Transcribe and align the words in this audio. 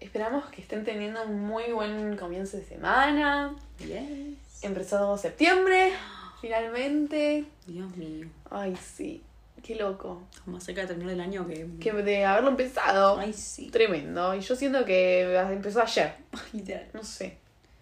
Esperamos 0.00 0.44
que 0.50 0.60
estén 0.62 0.84
teniendo 0.84 1.22
un 1.24 1.40
muy 1.40 1.72
buen 1.72 2.16
comienzo 2.16 2.56
de 2.58 2.64
semana. 2.64 3.54
Yes. 3.78 4.62
Empezó 4.62 5.16
septiembre, 5.16 5.92
finalmente. 6.40 7.44
Dios 7.66 7.94
mío. 7.96 8.28
Ay, 8.50 8.76
sí, 8.76 9.22
qué 9.62 9.74
loco. 9.74 10.22
Como 10.44 10.60
cerca 10.60 10.82
de 10.82 10.88
terminar 10.88 11.14
el 11.14 11.20
año 11.20 11.46
que... 11.46 11.66
Que 11.80 11.92
de 11.92 12.24
haberlo 12.24 12.50
empezado. 12.50 13.18
Ay, 13.18 13.32
sí. 13.32 13.68
Tremendo. 13.70 14.34
Y 14.34 14.40
yo 14.40 14.54
siento 14.54 14.84
que 14.84 15.34
empezó 15.38 15.80
ayer. 15.80 16.14
Literal. 16.52 16.88
No 16.92 17.02
sé. 17.02 17.38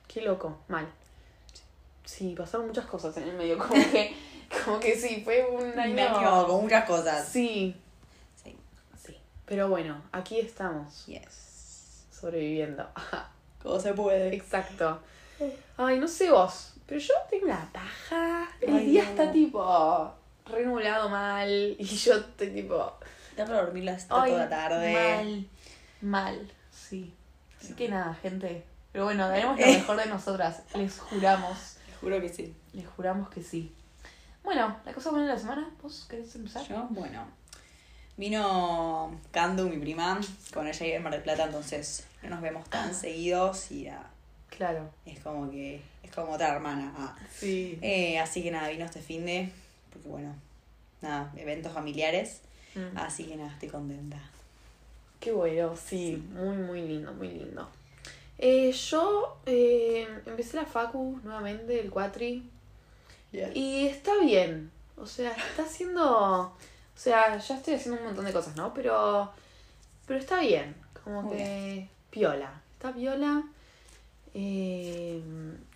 Qué 0.07 0.21
loco. 0.23 0.59
Mal. 0.69 0.87
Sí, 2.05 2.35
pasaron 2.37 2.69
muchas 2.69 2.87
cosas 2.87 3.17
en 3.17 3.25
el 3.29 3.37
medio. 3.37 3.59
Como 3.59 3.73
que, 3.91 4.15
como 4.65 4.79
que 4.79 4.95
sí, 4.97 5.23
fue 5.25 5.45
un 5.47 5.77
año. 5.79 6.47
con 6.47 6.63
muchas 6.63 6.85
cosas. 6.85 7.27
Sí, 7.27 7.75
Sí. 8.43 8.55
sí. 9.05 9.17
Pero 9.47 9.69
bueno, 9.69 10.01
aquí 10.13 10.39
estamos. 10.39 11.07
Yes. 11.07 11.54
Sobreviviendo. 12.25 12.89
¿Cómo 13.63 13.79
se 13.79 13.93
puede? 13.93 14.35
Exacto. 14.35 14.99
Ay, 15.77 15.99
no 15.99 16.09
sé 16.09 16.31
vos, 16.31 16.73
pero 16.87 16.99
yo 16.99 17.13
tengo 17.29 17.45
una 17.45 17.71
paja. 17.71 18.49
El 18.63 18.77
Ay, 18.77 18.87
día 18.87 19.05
no. 19.05 19.11
está 19.11 19.31
tipo 19.31 20.15
renulado 20.47 21.11
mal 21.11 21.77
y 21.79 21.85
yo 21.85 22.15
estoy 22.15 22.49
tipo. 22.49 22.95
Está 23.29 23.45
para 23.45 23.65
dormir 23.65 23.85
la 23.85 23.93
Ay, 23.93 24.01
toda 24.09 24.29
la 24.29 24.49
tarde. 24.49 24.95
Mal. 24.95 25.47
Mal. 26.01 26.53
Sí. 26.71 27.13
Así 27.61 27.75
que 27.75 27.91
nada, 27.91 28.15
gente. 28.15 28.65
Pero 28.91 29.05
bueno, 29.05 29.29
daremos 29.29 29.61
lo 29.61 29.67
mejor 29.67 29.99
de 29.99 30.07
nosotras. 30.07 30.63
Les 30.75 30.99
juramos. 30.99 31.77
Te 31.85 31.93
juro 32.01 32.23
que 32.23 32.31
sí. 32.31 32.57
Les 32.73 32.87
juramos 32.87 33.29
que 33.29 33.43
sí. 33.43 33.71
Bueno, 34.43 34.75
la 34.87 34.95
cosa 34.95 35.11
buena 35.11 35.27
de 35.27 35.35
la 35.35 35.39
semana, 35.39 35.69
¿vos 35.83 36.07
querés 36.09 36.35
empezar? 36.37 36.67
Yo, 36.67 36.87
bueno. 36.89 37.27
Vino 38.17 39.21
Candu, 39.31 39.69
mi 39.69 39.77
prima, 39.77 40.19
con 40.55 40.67
ella 40.67 40.87
y 40.87 40.93
en 40.93 41.03
Mar 41.03 41.13
del 41.13 41.23
Plata, 41.23 41.45
entonces 41.45 42.07
no 42.25 42.31
nos 42.31 42.41
vemos 42.43 42.69
tan 42.71 42.95
seguidos 42.95 43.71
y 43.71 43.87
ah, 43.89 44.07
Claro. 44.51 44.89
es 45.07 45.19
como 45.21 45.51
que 45.51 45.81
es 46.03 46.11
como 46.13 46.33
otra 46.33 46.49
hermana. 46.55 46.93
ah. 46.97 47.17
Sí. 47.33 47.79
Eh, 47.83 48.19
así 48.19 48.43
que 48.43 48.51
nada, 48.51 48.69
vino 48.69 48.85
este 48.85 49.01
fin 49.01 49.25
de, 49.27 49.51
porque 49.93 50.09
bueno, 50.09 50.35
nada, 51.03 51.33
eventos 51.37 51.73
familiares, 51.73 52.41
Mm. 52.75 52.97
así 52.99 53.25
que 53.25 53.37
nada, 53.37 53.53
estoy 53.53 53.69
contenta. 53.69 54.19
Qué 55.21 55.31
bueno, 55.33 55.77
sí, 55.77 56.17
muy, 56.33 56.57
muy 56.57 56.83
lindo, 56.83 57.13
muy 57.15 57.29
lindo. 57.29 57.69
Eh, 58.37 58.73
yo 58.73 59.39
eh, 59.47 60.09
empecé 60.27 60.57
la 60.57 60.67
Facu 60.67 61.21
nuevamente, 61.23 61.81
el 61.81 61.91
Cuatri, 61.91 62.51
y 63.55 63.87
está 63.87 64.19
bien. 64.21 64.71
O 64.97 65.07
sea, 65.07 65.31
está 65.33 65.63
haciendo. 65.63 66.41
O 66.41 66.57
sea, 66.97 67.37
ya 67.39 67.57
estoy 67.57 67.75
haciendo 67.75 68.01
un 68.01 68.07
montón 68.07 68.25
de 68.25 68.33
cosas, 68.33 68.55
¿no? 68.57 68.73
Pero. 68.75 69.31
Pero 70.07 70.19
está 70.21 70.41
bien. 70.41 70.75
Como 71.05 71.23
Muy 71.23 71.37
que. 71.37 71.89
Piola. 72.15 72.49
Está 72.75 72.93
piola. 72.93 73.43
Eh, 74.35 75.21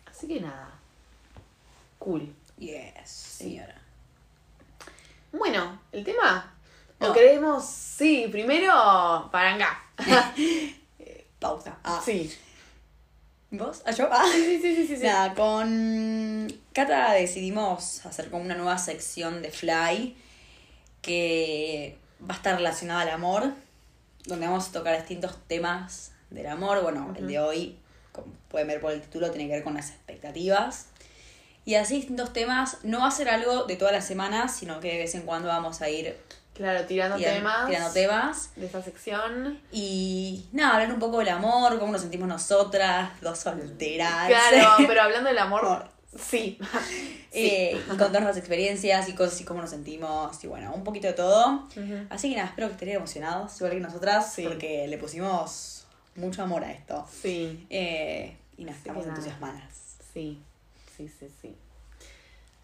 así 0.08 0.28
que 0.28 0.40
nada. 0.40 0.70
Cool. 1.98 2.32
Yes, 2.56 3.10
señora. 3.10 3.74
Bueno, 5.32 5.80
el 5.90 6.04
tema. 6.04 6.54
No. 7.00 7.08
Lo 7.08 7.12
queremos. 7.12 7.64
Sí, 7.66 8.28
primero. 8.30 9.28
Paranga. 9.32 9.82
Pausa. 11.40 11.76
Ah. 11.82 12.00
Sí. 12.04 12.32
¿Vos? 13.50 13.82
¿Ah, 13.84 13.90
yo? 13.90 14.08
Ah. 14.08 14.24
Sí, 14.32 14.40
sí, 14.40 14.60
sí, 14.62 14.76
sí, 14.76 14.86
sí. 14.86 14.96
sí. 14.96 15.06
Nada, 15.06 15.34
con 15.34 16.46
Cata 16.72 17.14
decidimos 17.14 18.06
hacer 18.06 18.30
como 18.30 18.44
una 18.44 18.54
nueva 18.54 18.78
sección 18.78 19.42
de 19.42 19.50
Fly 19.50 20.16
que 21.02 21.98
va 22.22 22.34
a 22.34 22.36
estar 22.36 22.54
relacionada 22.54 23.00
al 23.00 23.10
amor, 23.10 23.52
donde 24.26 24.46
vamos 24.46 24.68
a 24.68 24.72
tocar 24.72 24.96
distintos 24.96 25.36
temas 25.48 26.12
del 26.30 26.46
amor. 26.46 26.82
Bueno, 26.82 27.14
el 27.16 27.26
de 27.26 27.38
hoy, 27.40 27.78
como 28.12 28.28
pueden 28.48 28.68
ver 28.68 28.80
por 28.80 28.92
el 28.92 29.00
título, 29.02 29.30
tiene 29.30 29.48
que 29.48 29.54
ver 29.54 29.64
con 29.64 29.74
las 29.74 29.90
expectativas. 29.90 30.86
Y 31.64 31.74
así 31.74 31.96
distintos 31.96 32.32
temas, 32.32 32.78
no 32.82 33.00
va 33.00 33.08
a 33.08 33.10
ser 33.10 33.28
algo 33.28 33.64
de 33.64 33.76
todas 33.76 33.92
las 33.92 34.06
semanas, 34.06 34.56
sino 34.56 34.80
que 34.80 34.92
de 34.92 34.98
vez 34.98 35.14
en 35.14 35.22
cuando 35.22 35.48
vamos 35.48 35.82
a 35.82 35.88
ir 35.90 36.16
Claro, 36.54 36.84
tirando 36.86 37.16
tiran- 37.18 37.34
temas. 37.34 37.66
tirando 37.68 37.92
temas. 37.92 38.50
De 38.56 38.66
esta 38.66 38.82
sección. 38.82 39.60
Y 39.70 40.46
nada, 40.52 40.74
hablar 40.74 40.92
un 40.92 40.98
poco 40.98 41.18
del 41.18 41.28
amor, 41.28 41.78
cómo 41.78 41.92
nos 41.92 42.00
sentimos 42.00 42.26
nosotras, 42.26 43.10
dos 43.20 43.38
solteras. 43.38 44.26
Claro, 44.26 44.68
pero 44.88 45.02
hablando 45.02 45.28
del 45.28 45.38
amor. 45.38 45.64
Amor. 45.64 45.84
Sí. 46.18 46.58
Eh, 47.30 47.78
y 47.78 47.88
contar 47.90 48.22
nuestras 48.22 48.38
experiencias 48.38 49.06
y 49.10 49.12
cosas 49.14 49.38
y 49.42 49.44
cómo 49.44 49.60
nos 49.60 49.68
sentimos 49.68 50.42
y 50.42 50.46
bueno, 50.46 50.72
un 50.74 50.82
poquito 50.82 51.06
de 51.08 51.12
todo. 51.12 51.68
Ujú. 51.76 52.06
Así 52.08 52.30
que 52.30 52.36
nada, 52.36 52.48
espero 52.48 52.68
que 52.68 52.72
estén 52.72 52.88
emocionados, 52.88 53.54
igual 53.58 53.72
que 53.74 53.80
nosotras, 53.80 54.32
Sí. 54.32 54.44
porque 54.44 54.88
le 54.88 54.96
pusimos 54.96 55.77
mucho 56.18 56.42
amor 56.42 56.64
a 56.64 56.72
esto. 56.72 57.06
Sí. 57.10 57.66
Eh, 57.70 58.36
y 58.56 58.64
nada, 58.64 58.76
estamos 58.76 59.06
entusiasmadas. 59.06 59.96
Sí, 60.12 60.42
sí, 60.96 61.08
sí, 61.08 61.28
sí. 61.40 61.56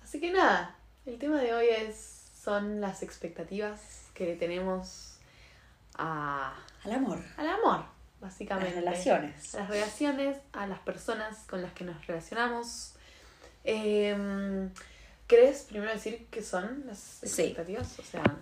Así 0.03 0.21
que 0.21 0.31
nada, 0.33 0.77
el 1.07 1.19
tema 1.19 1.41
de 1.41 1.55
hoy 1.55 1.67
es 1.69 2.23
son 2.43 2.81
las 2.81 3.03
expectativas 3.03 3.81
que 4.13 4.27
le 4.27 4.37
tenemos 4.37 5.17
a, 5.97 6.55
Al 6.85 6.93
amor, 6.93 7.19
al 7.37 7.49
amor, 7.49 7.85
básicamente. 8.21 8.75
las 8.81 8.85
relaciones. 8.85 9.55
A 9.55 9.61
las 9.61 9.69
relaciones, 9.71 10.37
a 10.53 10.67
las 10.67 10.79
personas 10.81 11.39
con 11.49 11.63
las 11.63 11.73
que 11.73 11.85
nos 11.85 12.07
relacionamos. 12.07 12.93
¿Querés 15.27 15.63
primero 15.63 15.91
decir 15.93 16.27
qué 16.31 16.43
son 16.43 16.85
las 16.87 16.99
Sí. 16.99 17.27
expectativas? 17.43 17.99
O 17.99 18.03
sea, 18.03 18.23
¿lo 18.23 18.37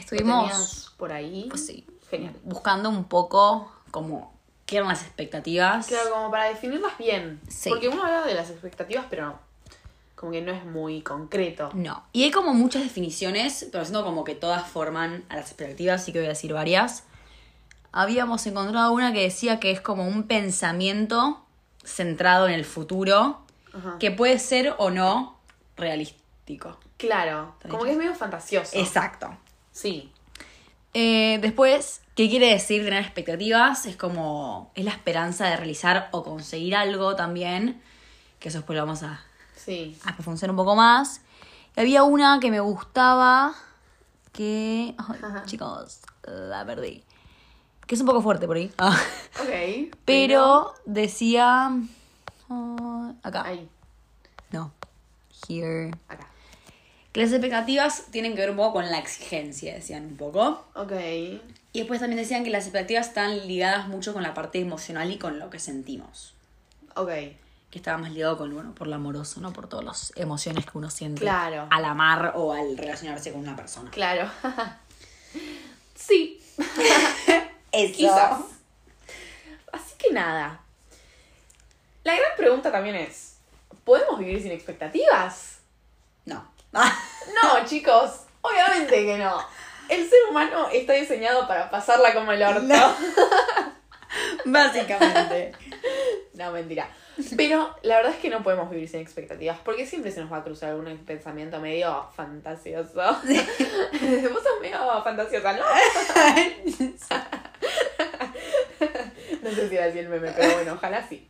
Estuvimos, 0.00 0.94
por 0.96 1.12
ahí. 1.12 1.46
pues 1.50 1.66
sí, 1.66 1.86
Genial. 2.08 2.34
buscando 2.44 2.88
un 2.88 3.04
poco 3.04 3.70
como 3.90 4.32
qué 4.72 4.78
eran 4.78 4.88
las 4.88 5.02
expectativas. 5.02 5.86
Claro, 5.86 6.10
como 6.10 6.30
para 6.30 6.46
definirlas 6.46 6.96
bien. 6.96 7.40
Sí. 7.46 7.68
Porque 7.68 7.88
uno 7.88 8.02
habla 8.02 8.22
de 8.22 8.32
las 8.34 8.48
expectativas, 8.48 9.04
pero 9.10 9.38
como 10.14 10.32
que 10.32 10.40
no 10.40 10.50
es 10.50 10.64
muy 10.64 11.02
concreto. 11.02 11.68
No. 11.74 12.02
Y 12.12 12.24
hay 12.24 12.30
como 12.30 12.54
muchas 12.54 12.82
definiciones, 12.82 13.68
pero 13.70 13.84
siento 13.84 14.02
como 14.02 14.24
que 14.24 14.34
todas 14.34 14.66
forman 14.66 15.24
a 15.28 15.36
las 15.36 15.50
expectativas, 15.50 16.00
así 16.00 16.12
que 16.12 16.20
voy 16.20 16.26
a 16.26 16.30
decir 16.30 16.54
varias. 16.54 17.04
Habíamos 17.92 18.46
encontrado 18.46 18.92
una 18.92 19.12
que 19.12 19.20
decía 19.20 19.60
que 19.60 19.70
es 19.70 19.82
como 19.82 20.08
un 20.08 20.22
pensamiento 20.22 21.44
centrado 21.84 22.48
en 22.48 22.54
el 22.54 22.64
futuro, 22.64 23.40
Ajá. 23.74 23.96
que 23.98 24.10
puede 24.10 24.38
ser 24.38 24.74
o 24.78 24.90
no 24.90 25.38
realístico. 25.76 26.78
Claro, 26.96 27.56
como 27.68 27.84
que 27.84 27.90
es 27.90 27.98
medio 27.98 28.14
fantasioso. 28.14 28.78
Exacto. 28.78 29.36
Sí. 29.72 30.10
Eh, 30.94 31.38
después, 31.42 32.01
¿qué 32.14 32.28
quiere 32.28 32.48
decir 32.48 32.84
tener 32.84 33.02
expectativas? 33.02 33.86
Es 33.86 33.96
como, 33.96 34.70
es 34.74 34.84
la 34.84 34.90
esperanza 34.92 35.46
de 35.46 35.56
realizar 35.56 36.08
o 36.12 36.22
conseguir 36.22 36.74
algo 36.76 37.16
también, 37.16 37.80
que 38.38 38.48
eso 38.48 38.58
después 38.58 38.76
lo 38.76 38.84
vamos 38.84 39.02
a, 39.02 39.20
Sí. 39.56 39.96
a 40.04 40.14
profundizar 40.14 40.50
un 40.50 40.56
poco 40.56 40.74
más. 40.76 41.20
Y 41.76 41.80
había 41.80 42.02
una 42.02 42.38
que 42.40 42.50
me 42.50 42.60
gustaba 42.60 43.54
que... 44.32 44.94
Ajá. 44.98 45.42
chicos, 45.46 46.00
la 46.26 46.64
perdí. 46.66 47.02
Que 47.86 47.94
es 47.94 48.00
un 48.00 48.06
poco 48.06 48.22
fuerte 48.22 48.46
por 48.46 48.56
ahí. 48.56 48.70
Ah. 48.78 48.98
Ok. 49.42 49.94
Pero 50.04 50.74
decía... 50.84 51.70
ah, 52.50 53.12
acá. 53.22 53.42
Ahí, 53.46 53.68
No. 54.50 54.72
Here. 55.48 55.90
acá. 56.08 56.28
Que 57.12 57.20
las 57.20 57.32
expectativas 57.32 58.06
tienen 58.10 58.34
que 58.34 58.40
ver 58.40 58.50
un 58.50 58.56
poco 58.56 58.74
con 58.74 58.90
la 58.90 58.98
exigencia, 58.98 59.74
decían 59.74 60.04
un 60.06 60.16
poco. 60.16 60.64
Ok. 60.74 60.92
Y 61.72 61.78
después 61.80 62.00
también 62.00 62.20
decían 62.20 62.44
que 62.44 62.50
las 62.50 62.64
expectativas 62.64 63.08
están 63.08 63.46
ligadas 63.48 63.88
mucho 63.88 64.12
con 64.12 64.22
la 64.22 64.34
parte 64.34 64.60
emocional 64.60 65.10
y 65.10 65.18
con 65.18 65.38
lo 65.38 65.48
que 65.50 65.58
sentimos. 65.58 66.34
Ok. 66.96 67.08
Que 67.08 67.78
estaba 67.78 67.96
más 67.96 68.12
ligado 68.12 68.36
con, 68.36 68.52
bueno, 68.54 68.74
por 68.74 68.86
lo 68.86 68.94
amoroso, 68.96 69.40
¿no? 69.40 69.52
Por 69.54 69.66
todas 69.68 69.84
las 69.84 70.12
emociones 70.16 70.66
que 70.66 70.76
uno 70.76 70.90
siente 70.90 71.22
Claro. 71.22 71.68
al 71.70 71.84
amar 71.86 72.32
o 72.36 72.52
al 72.52 72.76
relacionarse 72.76 73.32
con 73.32 73.40
una 73.40 73.56
persona. 73.56 73.90
Claro. 73.90 74.30
sí. 75.94 76.38
Eso. 77.72 77.94
Quizás. 77.96 78.40
Así 79.72 79.94
que 79.98 80.12
nada. 80.12 80.60
La 82.04 82.14
gran 82.14 82.36
pregunta 82.36 82.70
también 82.70 82.96
es: 82.96 83.36
¿podemos 83.84 84.18
vivir 84.18 84.42
sin 84.42 84.52
expectativas? 84.52 85.60
No. 86.26 86.46
No, 86.72 87.64
chicos. 87.66 88.24
Obviamente 88.42 89.06
que 89.06 89.16
no. 89.16 89.38
El 89.88 90.08
ser 90.08 90.18
humano 90.30 90.68
está 90.72 90.94
diseñado 90.94 91.46
para 91.46 91.70
pasarla 91.70 92.14
como 92.14 92.32
el 92.32 92.42
orto. 92.42 92.62
Básicamente. 94.44 95.52
No, 96.34 96.52
mentira. 96.52 96.88
Pero 97.36 97.74
la 97.82 97.96
verdad 97.96 98.12
es 98.12 98.20
que 98.20 98.30
no 98.30 98.42
podemos 98.42 98.70
vivir 98.70 98.88
sin 98.88 99.00
expectativas, 99.00 99.58
porque 99.64 99.86
siempre 99.86 100.10
se 100.10 100.20
nos 100.20 100.32
va 100.32 100.38
a 100.38 100.44
cruzar 100.44 100.70
algún 100.70 100.96
pensamiento 100.98 101.60
medio 101.60 102.08
fantasioso. 102.14 102.94
Vos 102.94 103.18
sos 103.22 104.60
medio 104.60 105.02
fantasiosa, 105.02 105.52
¿no? 105.52 105.62
no 109.42 109.50
sé 109.50 109.68
si 109.68 109.76
era 109.76 109.86
así 109.86 109.98
el 109.98 110.08
meme, 110.08 110.32
pero 110.32 110.54
bueno, 110.54 110.72
ojalá 110.74 111.06
sí. 111.06 111.28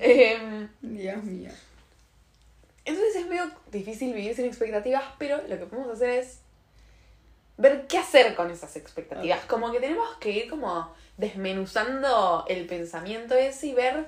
Em, 0.00 0.68
Dios 0.80 1.24
mío. 1.24 1.50
entonces 2.84 3.16
es 3.16 3.26
medio 3.26 3.50
difícil 3.72 4.14
vivir 4.14 4.36
sin 4.36 4.44
expectativas, 4.44 5.02
pero 5.18 5.38
lo 5.48 5.58
que 5.58 5.66
podemos 5.66 5.90
hacer 5.90 6.10
es 6.10 6.40
ver 7.58 7.86
qué 7.86 7.98
hacer 7.98 8.34
con 8.34 8.50
esas 8.50 8.76
expectativas. 8.76 9.44
Como 9.44 9.70
que 9.70 9.80
tenemos 9.80 10.16
que 10.16 10.30
ir 10.30 10.48
como 10.48 10.94
desmenuzando 11.18 12.46
el 12.48 12.66
pensamiento 12.66 13.34
ese 13.34 13.66
y 13.66 13.74
ver 13.74 14.06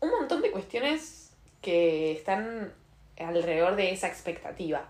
un 0.00 0.10
montón 0.10 0.40
de 0.40 0.50
cuestiones 0.50 1.32
que 1.60 2.12
están 2.12 2.72
alrededor 3.18 3.76
de 3.76 3.90
esa 3.90 4.06
expectativa. 4.06 4.88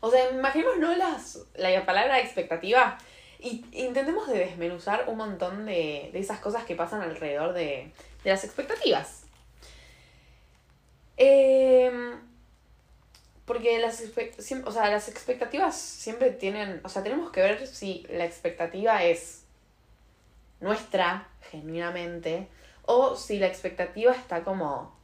O 0.00 0.10
sea, 0.10 0.30
imaginemos 0.30 0.78
no 0.78 0.94
las, 0.96 1.40
la 1.56 1.84
palabra 1.84 2.20
expectativa 2.20 2.98
y 3.40 3.64
intentemos 3.72 4.28
de 4.28 4.38
desmenuzar 4.38 5.04
un 5.08 5.16
montón 5.16 5.66
de, 5.66 6.10
de 6.12 6.18
esas 6.18 6.38
cosas 6.38 6.64
que 6.64 6.76
pasan 6.76 7.02
alrededor 7.02 7.52
de, 7.52 7.90
de 8.22 8.30
las 8.30 8.44
expectativas. 8.44 9.24
Em, 11.16 12.20
porque 13.44 13.78
las, 13.78 14.02
o 14.64 14.72
sea, 14.72 14.90
las 14.90 15.08
expectativas 15.08 15.76
siempre 15.76 16.30
tienen, 16.30 16.80
o 16.82 16.88
sea, 16.88 17.02
tenemos 17.02 17.30
que 17.30 17.40
ver 17.40 17.66
si 17.66 18.06
la 18.08 18.24
expectativa 18.24 19.02
es 19.04 19.44
nuestra, 20.60 21.28
genuinamente, 21.50 22.48
o 22.86 23.16
si 23.16 23.38
la 23.38 23.46
expectativa 23.46 24.12
está 24.12 24.44
como 24.44 24.94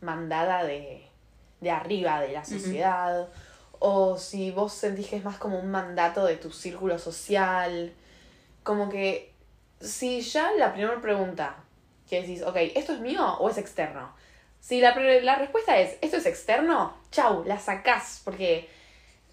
mandada 0.00 0.64
de, 0.64 1.04
de 1.60 1.70
arriba, 1.70 2.20
de 2.20 2.32
la 2.32 2.44
sociedad, 2.44 3.28
o 3.78 4.16
si 4.16 4.52
vos 4.52 4.72
sentís 4.72 5.08
que 5.08 5.16
es 5.16 5.24
más 5.24 5.38
como 5.38 5.58
un 5.58 5.70
mandato 5.70 6.24
de 6.24 6.36
tu 6.36 6.52
círculo 6.52 6.98
social, 6.98 7.92
como 8.62 8.88
que 8.88 9.32
si 9.80 10.20
ya 10.20 10.52
la 10.52 10.72
primera 10.72 11.00
pregunta 11.00 11.56
que 12.08 12.20
decís, 12.20 12.42
ok, 12.42 12.56
¿esto 12.76 12.92
es 12.92 13.00
mío 13.00 13.26
o 13.38 13.50
es 13.50 13.58
externo? 13.58 14.14
Si 14.62 14.80
la, 14.80 14.94
la 14.94 15.34
respuesta 15.34 15.76
es, 15.78 15.96
¿esto 16.00 16.16
es 16.18 16.24
externo? 16.26 16.94
Chau, 17.10 17.42
la 17.44 17.58
sacás, 17.58 18.22
porque 18.24 18.68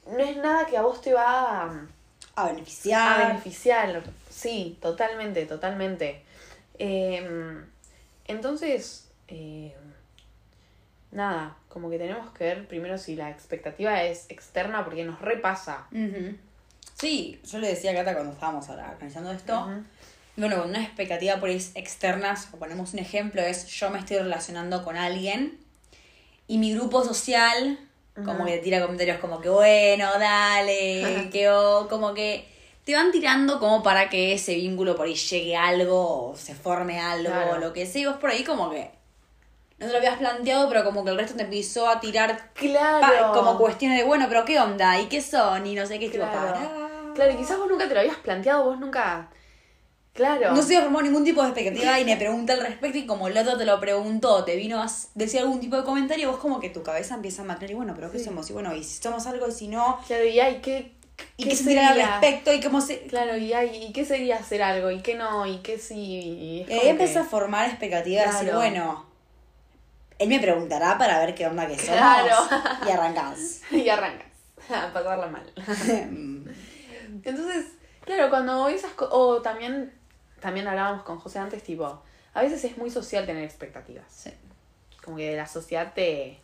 no 0.07 0.17
es 0.19 0.35
nada 0.37 0.65
que 0.65 0.75
a 0.75 0.81
vos 0.81 1.01
te 1.01 1.13
va 1.13 1.61
a, 1.65 1.87
A 2.35 2.41
a 2.43 2.47
beneficiar. 2.47 3.27
beneficiar. 3.27 4.03
Sí, 4.29 4.77
totalmente, 4.81 5.45
totalmente. 5.45 6.23
Em, 6.79 7.63
entonces, 8.25 9.07
em, 9.27 9.71
nada, 11.11 11.55
como 11.69 11.91
que 11.91 11.99
tenemos 11.99 12.31
que 12.33 12.45
ver 12.45 12.67
primero 12.67 12.97
si 12.97 13.15
la 13.15 13.29
expectativa 13.29 14.01
es 14.03 14.25
externa 14.29 14.83
porque 14.83 15.03
nos 15.05 15.21
repasa. 15.21 15.85
Ujú. 15.91 16.35
Sí, 16.95 17.39
yo 17.45 17.59
le 17.59 17.67
decía 17.69 17.91
a 17.91 17.95
Cata 17.95 18.13
cuando 18.15 18.33
estábamos 18.33 18.67
ahora 18.67 18.89
organizando 18.93 19.31
esto. 19.31 19.69
Bueno, 20.35 20.59
con 20.61 20.69
una 20.69 20.81
expectativa 20.83 21.37
por 21.37 21.49
ahí 21.49 21.61
externas, 21.75 22.47
o 22.53 22.57
ponemos 22.57 22.93
un 22.93 22.99
ejemplo, 22.99 23.41
es 23.41 23.67
yo 23.67 23.89
me 23.89 23.99
estoy 23.99 24.17
relacionando 24.17 24.83
con 24.83 24.95
alguien 24.95 25.59
y 26.47 26.57
mi 26.57 26.73
grupo 26.73 27.03
social 27.03 27.77
como 28.25 28.45
que 28.45 28.57
tira 28.57 28.81
comentarios 28.81 29.17
como 29.19 29.39
que 29.39 29.47
bueno, 29.49 30.09
dale, 30.19 31.29
que 31.31 31.49
o 31.49 31.87
como 31.87 32.13
que 32.13 32.45
te 32.83 32.93
van 32.93 33.11
tirando 33.11 33.59
como 33.59 33.81
para 33.81 34.09
que 34.09 34.33
ese 34.33 34.55
vínculo 34.55 34.95
por 34.95 35.05
ahí 35.07 35.15
llegue 35.15 35.55
a 35.55 35.67
algo 35.67 36.31
o 36.31 36.35
se 36.35 36.53
forme 36.53 36.99
algo 36.99 37.31
Claro. 37.31 37.51
o 37.51 37.57
lo 37.57 37.71
que 37.73 37.85
sea, 37.85 38.01
y 38.01 38.05
vos 38.05 38.17
por 38.17 38.29
ahí 38.29 38.43
como 38.43 38.69
que 38.71 38.91
no 39.77 39.85
te 39.85 39.91
lo 39.93 39.97
habías 39.99 40.17
planteado, 40.17 40.67
pero 40.67 40.83
como 40.83 41.05
que 41.05 41.11
el 41.11 41.17
resto 41.17 41.35
te 41.37 41.43
empezó 41.43 41.87
a 41.87 41.99
tirar 42.01 42.51
Claro. 42.53 43.31
como 43.33 43.57
cuestiones 43.57 43.97
de 43.99 44.03
bueno, 44.03 44.25
pero 44.27 44.43
qué 44.43 44.59
onda 44.59 44.99
y 44.99 45.05
qué 45.05 45.21
son 45.21 45.65
y 45.65 45.75
no 45.75 45.85
sé 45.85 45.97
qué, 45.99 46.09
tipo, 46.09 46.25
Claro. 46.25 46.53
pará. 46.53 47.13
Claro, 47.15 47.31
y 47.31 47.37
quizás 47.37 47.57
vos 47.57 47.69
nunca 47.69 47.87
te 47.87 47.93
lo 47.93 48.01
habías 48.01 48.17
planteado, 48.17 48.65
vos 48.65 48.79
nunca. 48.79 49.29
Claro. 50.13 50.53
No 50.53 50.61
se 50.61 50.79
formó 50.81 51.01
ningún 51.01 51.23
tipo 51.23 51.41
de 51.41 51.49
expectativa 51.49 51.99
y 51.99 52.03
me 52.05 52.17
pregunta 52.17 52.53
al 52.53 52.61
respecto 52.61 52.97
y 52.97 53.05
como 53.05 53.27
el 53.27 53.37
otro 53.37 53.57
te 53.57 53.65
lo 53.65 53.79
preguntó, 53.79 54.43
te 54.43 54.55
vino 54.57 54.81
a 54.81 54.87
decir 55.15 55.39
algún 55.39 55.59
tipo 55.61 55.77
de 55.77 55.83
comentario, 55.83 56.29
vos 56.31 56.39
como 56.39 56.59
que 56.59 56.69
tu 56.69 56.83
cabeza 56.83 57.15
empieza 57.15 57.43
a 57.43 57.45
maquinar 57.45 57.71
y 57.71 57.73
bueno, 57.75 57.93
pero 57.95 58.11
¿qué 58.11 58.19
Sí. 58.19 58.25
somos? 58.25 58.49
Y 58.49 58.53
bueno, 58.53 58.75
y 58.75 58.83
si 58.83 59.01
somos 59.01 59.25
algo 59.27 59.47
y 59.47 59.51
si 59.51 59.67
no, 59.69 59.99
Claro, 60.07 60.25
y 60.25 60.39
ay, 60.39 60.59
¿qué, 60.61 60.93
y 61.37 61.45
qué, 61.45 61.55
sentir 61.55 61.79
al 61.79 61.95
respecto 61.95 62.51
y 62.53 62.59
cómo 62.59 62.81
se... 62.81 63.01
Claro, 63.03 63.37
y 63.37 63.53
ay, 63.53 63.85
¿y 63.87 63.93
qué 63.93 64.03
sería 64.03 64.37
hacer 64.37 64.61
algo? 64.61 64.91
¿Y 64.91 65.01
qué 65.01 65.15
no? 65.15 65.45
¿Y 65.45 65.59
qué 65.59 65.77
sí? 65.79 65.95
Y 65.95 66.61
es 66.63 66.69
Y 66.69 66.73
ahí 66.73 66.79
como 66.79 66.91
empezó 66.91 67.19
a 67.19 67.23
que- 67.23 67.29
formar 67.29 67.69
expectativas 67.69 68.25
y 68.27 68.39
decir, 68.45 68.55
bueno, 68.55 69.05
él 70.17 70.27
me 70.27 70.39
preguntará 70.39 70.97
para 70.97 71.17
ver 71.19 71.33
qué 71.33 71.47
onda 71.47 71.65
que 71.65 71.75
somos 71.77 71.95
Claro. 71.97 72.35
y 72.85 72.89
arrancás. 72.91 73.61
y 73.71 73.87
arrancas 73.87 74.27
a 74.69 74.91
pasarla 74.91 75.27
mal. 75.27 75.53
Entonces, 77.23 77.65
claro, 78.03 78.29
cuando 78.29 78.67
esas. 78.67 78.91
O 79.11 79.41
también, 79.41 79.93
también 80.39 80.67
hablábamos 80.67 81.03
con 81.03 81.19
José 81.19 81.39
antes, 81.39 81.63
tipo, 81.63 82.01
a 82.33 82.41
veces 82.41 82.63
es 82.63 82.77
muy 82.77 82.89
social 82.89 83.25
tener 83.25 83.43
expectativas. 83.43 84.05
Sí. 84.09 84.31
Como 85.03 85.17
que 85.17 85.35
la 85.35 85.47
sociedad 85.47 85.93
te, 85.93 86.37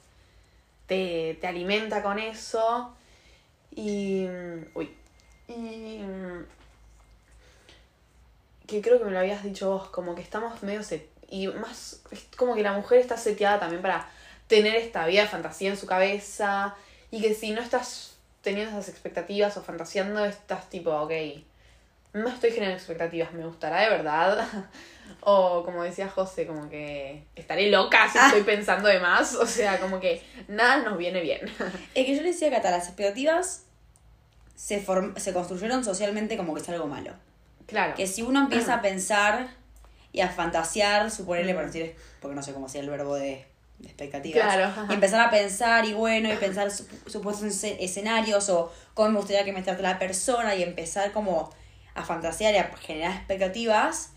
te, 0.88 1.38
te 1.40 1.48
alimenta 1.48 2.02
con 2.02 2.20
eso. 2.20 2.94
Y. 3.72 4.28
Uy. 4.74 4.94
Y. 5.48 6.00
Que 8.68 8.82
creo 8.82 8.98
que 8.98 9.06
me 9.06 9.12
lo 9.12 9.20
habías 9.20 9.44
dicho 9.44 9.70
vos, 9.70 9.90
como 9.90 10.16
que 10.16 10.22
estamos 10.22 10.64
medio. 10.64 10.82
set- 10.84 11.10
y 11.30 11.48
más. 11.48 12.02
Es 12.12 12.28
como 12.38 12.56
que 12.56 12.64
la 12.64 12.74
mujer 12.74 13.00
está 13.00 13.18
seteada 13.18 13.60
también 13.60 13.82
para 13.82 14.10
tener 14.48 14.76
esta 14.76 15.06
vida 15.06 15.22
de 15.22 15.28
fantasía 15.28 15.70
en 15.70 15.78
su 15.78 15.86
cabeza. 15.86 16.76
Y 17.12 17.22
que 17.22 17.34
si 17.34 17.52
no 17.52 17.62
estás 17.62 18.16
teniendo 18.42 18.72
esas 18.72 18.90
expectativas 18.90 19.58
o 19.58 19.64
fantaseando, 19.64 20.26
estás 20.26 20.70
tipo, 20.70 20.92
ok, 20.92 21.12
no 22.16 22.30
estoy 22.30 22.52
generando 22.52 22.78
expectativas, 22.78 23.32
me 23.34 23.46
gustará 23.46 23.82
de 23.82 23.90
verdad. 23.90 24.48
o 25.22 25.64
como 25.64 25.84
decía 25.84 26.10
José, 26.10 26.48
como 26.48 26.70
que 26.70 27.24
estaré 27.36 27.70
loca 27.70 28.10
si 28.12 28.18
Ah. 28.18 28.28
estoy 28.28 28.44
pensando 28.44 28.88
de 28.90 29.00
más. 29.00 29.36
O 29.36 29.46
sea, 29.46 29.80
como 29.80 30.00
que 30.00 30.24
nada 30.48 30.78
nos 30.78 30.98
viene 30.98 31.22
bien. 31.22 31.42
Es 31.96 32.06
que 32.06 32.16
yo 32.16 32.22
le 32.22 32.30
decía 32.32 32.48
a 32.48 32.52
Cata, 32.52 32.72
las 32.72 32.88
expectativas 32.88 33.64
se, 34.56 34.84
form- 34.86 35.18
se 35.18 35.34
construyeron 35.34 35.84
socialmente 35.84 36.38
como 36.38 36.54
que 36.56 36.62
es 36.62 36.70
algo 36.70 36.88
malo. 36.88 37.12
claro. 37.68 37.94
Que 37.96 38.08
si 38.08 38.22
uno 38.22 38.40
empieza 38.42 38.76
a 38.76 38.82
pensar 38.82 39.48
y 40.12 40.22
a 40.22 40.30
fantasear, 40.30 41.12
suponerle, 41.12 41.54
Mm. 41.54 41.58
por 41.58 41.66
decir, 41.66 41.96
porque 42.22 42.36
no 42.36 42.42
sé 42.42 42.54
cómo 42.54 42.70
sea 42.70 42.82
el 42.82 42.90
verbo 42.90 43.16
de, 43.16 43.46
de 43.80 43.88
expectativas, 43.88 44.42
Claro. 44.56 44.72
y 44.90 44.94
empezar 44.94 45.20
a 45.20 45.30
pensar 45.30 45.84
y 45.86 45.94
bueno, 45.94 46.32
y 46.32 46.38
pensar 46.38 46.72
su- 46.72 46.88
supuestos 47.08 47.44
esce- 47.48 47.76
escenarios 47.82 48.48
o 48.50 48.72
cómo 48.94 49.10
me 49.10 49.18
gustaría 49.18 49.44
que 49.44 49.52
me 49.52 49.62
trate 49.62 49.82
la 49.84 50.00
persona 50.00 50.56
y 50.56 50.64
empezar 50.64 51.12
como 51.12 51.52
a 51.96 52.04
fantasear 52.04 52.54
y 52.54 52.58
a 52.58 52.72
generar 52.78 53.12
expectativas, 53.14 54.12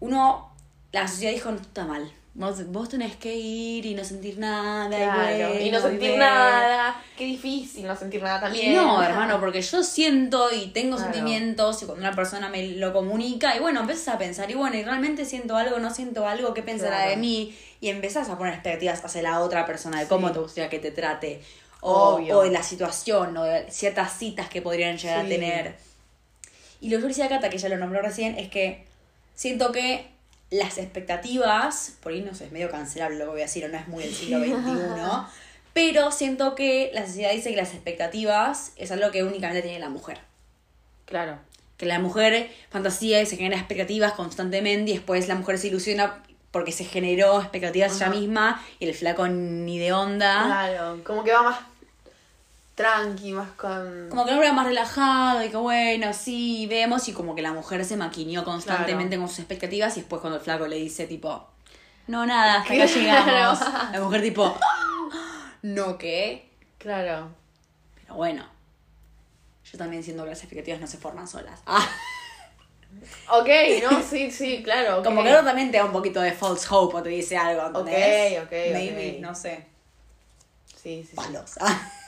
uno, 0.00 0.52
la 0.92 1.08
sociedad 1.08 1.32
dijo, 1.32 1.50
no 1.50 1.60
está 1.60 1.84
mal. 1.84 2.10
Vos, 2.34 2.66
vos 2.72 2.88
tenés 2.88 3.14
que 3.16 3.34
ir 3.36 3.84
y 3.84 3.94
no 3.94 4.02
sentir 4.04 4.38
nada. 4.38 4.86
y 4.86 5.02
Claro, 5.02 5.48
bueno, 5.48 5.60
y 5.60 5.70
no 5.70 5.80
sentir 5.82 6.10
ver". 6.12 6.18
nada. 6.18 7.02
Qué 7.16 7.24
difícil 7.26 7.86
no 7.86 7.94
sentir 7.94 8.22
nada 8.22 8.40
también. 8.40 8.74
No, 8.74 9.02
hermano, 9.02 9.38
porque 9.38 9.60
yo 9.60 9.82
siento 9.82 10.50
y 10.50 10.68
tengo 10.68 10.96
Claro. 10.96 11.12
sentimientos 11.12 11.82
y 11.82 11.84
cuando 11.84 12.06
una 12.06 12.14
persona 12.16 12.48
me 12.48 12.68
lo 12.68 12.94
comunica 12.94 13.54
y 13.54 13.60
bueno, 13.60 13.80
empiezas 13.80 14.14
a 14.14 14.18
pensar 14.18 14.50
y 14.50 14.54
bueno, 14.54 14.76
y 14.76 14.82
realmente 14.82 15.26
siento 15.26 15.58
algo, 15.58 15.78
no 15.78 15.92
siento 15.92 16.26
algo, 16.26 16.54
¿qué 16.54 16.62
pensará 16.62 16.96
Claro. 16.96 17.10
de 17.10 17.16
mí? 17.18 17.54
Y 17.82 17.88
empezás 17.90 18.30
a 18.30 18.38
poner 18.38 18.54
expectativas 18.54 19.04
hacia 19.04 19.20
la 19.22 19.40
otra 19.40 19.66
persona 19.66 19.98
de 19.98 20.04
Sí. 20.04 20.08
cómo 20.08 20.32
te 20.32 20.38
gustaría 20.38 20.70
que 20.70 20.78
te 20.78 20.90
trate 20.90 21.42
o, 21.82 22.14
Obvio. 22.14 22.38
o 22.38 22.42
de 22.44 22.50
la 22.50 22.62
situación 22.62 23.36
o 23.36 23.44
de 23.44 23.70
ciertas 23.70 24.16
citas 24.16 24.48
que 24.48 24.62
podrían 24.62 24.96
llegar 24.96 25.26
a 25.26 25.28
tener. 25.28 25.76
Y 26.82 26.90
lo 26.90 26.96
que 26.96 27.02
yo 27.02 27.06
le 27.06 27.08
decía 27.08 27.26
a 27.26 27.28
Cata, 27.28 27.48
que 27.48 27.58
ya 27.58 27.68
lo 27.68 27.76
nombró 27.76 28.02
recién, 28.02 28.36
es 28.36 28.50
que 28.50 28.84
siento 29.36 29.70
que 29.70 30.08
las 30.50 30.78
expectativas, 30.78 31.94
por 32.02 32.12
ahí 32.12 32.22
no 32.22 32.34
sé, 32.34 32.46
es 32.46 32.52
medio 32.52 32.70
cancelable 32.70 33.18
lo 33.18 33.26
que 33.26 33.30
voy 33.30 33.40
a 33.40 33.44
decir, 33.44 33.64
o 33.64 33.68
no 33.68 33.78
es 33.78 33.86
muy 33.86 34.02
del 34.02 34.12
siglo 34.12 34.40
XXI, 34.40 34.52
pero 35.72 36.10
siento 36.10 36.56
que 36.56 36.90
la 36.92 37.06
sociedad 37.06 37.30
dice 37.30 37.50
que 37.50 37.56
las 37.56 37.72
expectativas 37.72 38.72
es 38.74 38.90
algo 38.90 39.12
que 39.12 39.22
únicamente 39.22 39.62
tiene 39.62 39.78
la 39.78 39.90
mujer. 39.90 40.18
Claro. 41.04 41.38
Que 41.76 41.86
la 41.86 42.00
mujer 42.00 42.50
fantasía 42.70 43.22
y 43.22 43.26
se 43.26 43.36
genera 43.36 43.56
expectativas 43.56 44.14
constantemente 44.14 44.90
y 44.90 44.94
después 44.94 45.28
la 45.28 45.36
mujer 45.36 45.58
se 45.58 45.68
ilusiona 45.68 46.20
porque 46.50 46.72
se 46.72 46.84
generó 46.84 47.40
expectativas 47.40 47.94
ella 47.94 48.10
misma 48.10 48.62
y 48.80 48.86
el 48.86 48.94
flaco 48.94 49.28
ni 49.28 49.78
de 49.78 49.92
onda. 49.92 50.46
Claro. 50.46 51.04
Como 51.04 51.22
que 51.22 51.32
va 51.32 51.42
más 51.42 51.71
tranqui, 52.82 53.32
más 53.32 53.50
con. 53.52 54.08
Como 54.08 54.24
que 54.24 54.30
el 54.30 54.34
hombre 54.34 54.48
era 54.48 54.56
más 54.56 54.66
relajado 54.66 55.44
y 55.44 55.50
que 55.50 55.56
bueno, 55.56 56.12
sí, 56.12 56.66
vemos 56.68 57.06
y 57.08 57.12
como 57.12 57.34
que 57.34 57.42
la 57.42 57.52
mujer 57.52 57.84
se 57.84 57.96
maquineó 57.96 58.44
constantemente 58.44 59.16
con 59.16 59.28
sus 59.28 59.38
expectativas 59.40 59.96
y 59.96 60.00
después 60.00 60.20
cuando 60.20 60.38
el 60.38 60.44
flaco 60.44 60.66
le 60.66 60.76
dice 60.76 61.06
tipo, 61.06 61.46
no, 62.08 62.26
nada, 62.26 62.60
hasta 62.60 62.74
acá 62.74 62.84
llegamos. 62.86 63.60
La 63.92 64.00
mujer 64.00 64.22
tipo, 64.22 64.56
no, 65.62 65.96
¿qué? 65.96 66.50
Claro. 66.78 67.28
Pero 68.00 68.14
bueno, 68.16 68.44
yo 69.70 69.78
también 69.78 70.02
siento 70.02 70.24
que 70.24 70.30
las 70.30 70.40
expectativas 70.40 70.80
no 70.80 70.86
se 70.86 70.98
forman 70.98 71.28
solas. 71.28 71.60
Ah, 71.66 71.88
Ok, 73.30 73.48
no, 73.90 74.02
sí, 74.02 74.30
sí, 74.30 74.62
claro. 74.62 75.02
Como 75.02 75.22
que 75.22 75.30
uno 75.30 75.42
también 75.42 75.70
te 75.70 75.78
da 75.78 75.84
un 75.86 75.92
poquito 75.92 76.20
de 76.20 76.32
false 76.32 76.66
hope 76.68 76.98
o 76.98 77.02
te 77.02 77.08
dice 77.08 77.38
algo, 77.38 77.66
¿entendés? 77.66 78.38
Ok, 78.38 78.44
ok, 78.44 78.52
Maybe, 78.72 79.18
no 79.18 79.34
sé. 79.34 79.64
Sí, 80.66 81.02
sí, 81.02 81.08
sí. 81.10 81.16
Palos. 81.16 81.50
Sí. 81.50 81.60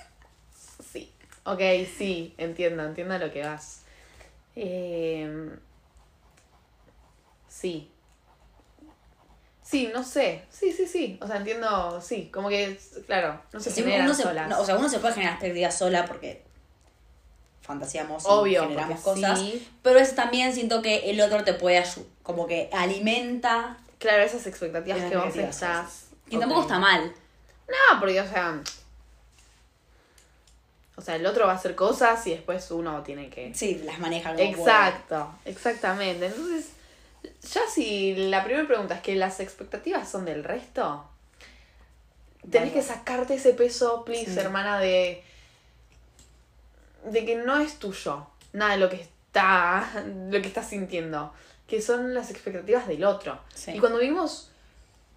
Ok, 1.47 1.61
sí, 1.99 2.35
entiendo, 2.39 2.85
entiendo 2.85 3.15
a 3.15 3.19
lo 3.19 3.31
que 3.31 3.43
vas. 3.45 3.83
Eh, 4.57 5.51
sí. 7.49 7.91
Sí, 9.63 9.91
no 9.93 10.03
sé. 10.05 10.43
Sí, 10.51 10.73
sí, 10.73 10.87
sí. 10.87 11.19
O 11.21 11.27
sea, 11.27 11.37
entiendo, 11.37 12.01
sí. 12.01 12.31
Como 12.33 12.49
que, 12.49 12.79
claro, 13.07 13.41
no 13.53 13.61
se 13.61 13.71
Sí, 13.71 13.83
generan 13.83 14.07
uno 14.07 14.15
se, 14.15 14.23
solas. 14.23 14.49
no, 14.49 14.61
o 14.61 14.65
sea, 14.65 14.77
uno 14.77 14.89
se 14.89 14.99
puede 14.99 15.15
generar 15.15 15.35
expectativas 15.35 15.77
sola 15.79 16.05
porque 16.07 16.43
fantaseamos 17.63 18.23
y 18.25 18.27
Obvio, 18.29 18.63
generamos 18.63 19.01
cosas. 19.01 19.39
sí. 19.39 19.67
Pero 19.83 19.99
es 19.99 20.15
también 20.15 20.53
siento 20.55 20.83
que 20.83 21.11
el 21.11 21.21
otro 21.21 21.45
te 21.45 21.55
puede 21.55 21.79
ayudar, 21.79 22.05
como 22.23 22.47
que 22.47 22.69
alimenta. 22.73 23.79
Claro, 23.99 24.23
esas 24.23 24.47
expectativas 24.47 25.11
que 25.11 25.17
vos 25.17 25.37
estás. 25.37 26.07
Que 26.31 26.39
tampoco 26.39 26.61
Ok. 26.61 26.67
está 26.67 26.79
mal. 26.79 27.13
No, 27.69 28.01
porque, 28.01 28.21
o 28.21 28.29
sea. 28.29 28.61
O 30.97 31.01
sea, 31.03 31.17
el 31.17 31.27
otro 31.27 31.47
va 31.47 31.53
a 31.53 31.57
hacer 31.57 31.75
cosas 31.75 32.25
y 32.27 32.31
después 32.31 32.71
uno 32.71 33.03
tiene 33.03 33.29
que. 33.31 33.53
Sí, 33.55 33.81
las 33.85 33.99
maneja 33.99 34.31
como 34.35 34.43
Exacto, 34.45 35.35
exactamente. 35.45 36.27
Entonces, 36.27 36.69
ya 37.53 37.61
si 37.73 38.15
la 38.29 38.45
primera 38.45 38.67
pregunta 38.67 38.95
es 38.97 39.01
que 39.03 39.17
las 39.17 39.41
expectativas 39.41 40.09
son 40.09 40.25
del 40.25 40.45
resto, 40.45 41.05
tenés 42.51 42.73
que 42.73 42.83
sacarte 42.83 43.35
ese 43.35 43.55
peso, 43.55 44.05
please, 44.05 44.33
Sí. 44.35 44.39
hermana, 44.39 44.79
de. 44.79 45.23
de 47.05 47.25
que 47.25 47.37
no 47.37 47.59
es 47.59 47.79
tuyo. 47.79 48.27
Nada 48.53 48.73
de 48.73 48.79
lo 48.79 48.89
que 48.89 48.97
está. 49.01 49.91
lo 50.31 50.41
que 50.41 50.49
estás 50.49 50.69
sintiendo. 50.69 51.33
Que 51.67 51.81
son 51.83 52.15
las 52.15 52.31
expectativas 52.31 52.87
del 52.87 53.05
otro. 53.05 53.41
Sí. 53.55 53.73
Y 53.73 53.79
cuando 53.81 53.99
vivimos 53.99 54.51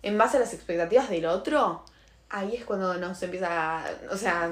en 0.01 0.17
base 0.17 0.38
a 0.38 0.39
las 0.39 0.53
expectativas 0.53 1.10
del 1.10 1.25
otro, 1.25 1.84
ahí 2.29 2.55
es 2.55 2.65
cuando 2.65 2.93
nos 2.96 3.22
empieza. 3.22 3.79
a- 3.86 3.91
O 4.12 4.17
sea, 4.17 4.50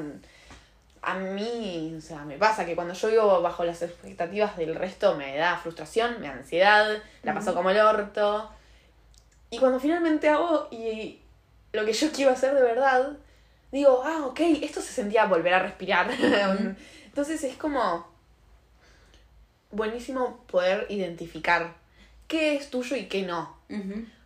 a 1.06 1.14
mí, 1.14 1.94
o 1.96 2.02
sea, 2.02 2.26
me 2.26 2.38
pasa 2.38 2.66
que 2.66 2.76
cuando 2.76 2.94
yo 2.96 3.10
vivo 3.10 3.42
bajo 3.42 3.64
las 3.64 3.82
expectativas 3.84 4.58
del 4.58 4.74
resto 4.74 5.16
me 5.16 5.38
da 5.38 5.56
frustración, 5.58 6.20
me 6.20 6.28
da 6.28 6.34
ansiedad, 6.34 6.98
la 7.22 7.34
paso 7.34 7.54
como 7.54 7.70
el 7.70 7.80
orto. 7.80 8.50
Y 9.52 9.60
cuando 9.60 9.80
finalmente 9.80 10.28
hago 10.30 10.68
y 10.72 11.20
lo 11.74 11.86
que 11.86 11.94
yo 11.94 12.12
quiero 12.12 12.32
hacer 12.32 12.56
de 12.56 12.62
verdad, 12.62 13.18
digo, 13.72 14.02
ah, 14.04 14.26
ok, 14.26 14.40
esto 14.62 14.82
se 14.82 14.94
sentía 14.94 15.26
volver 15.26 15.54
a 15.54 15.60
respirar. 15.60 16.10
Entonces 17.06 17.44
es 17.44 17.56
como 17.56 18.08
buenísimo 19.70 20.44
poder 20.48 20.88
identificar 20.90 21.76
qué 22.28 22.56
es 22.56 22.72
tuyo 22.72 22.96
y 22.96 23.06
qué 23.06 23.22
no. 23.22 23.56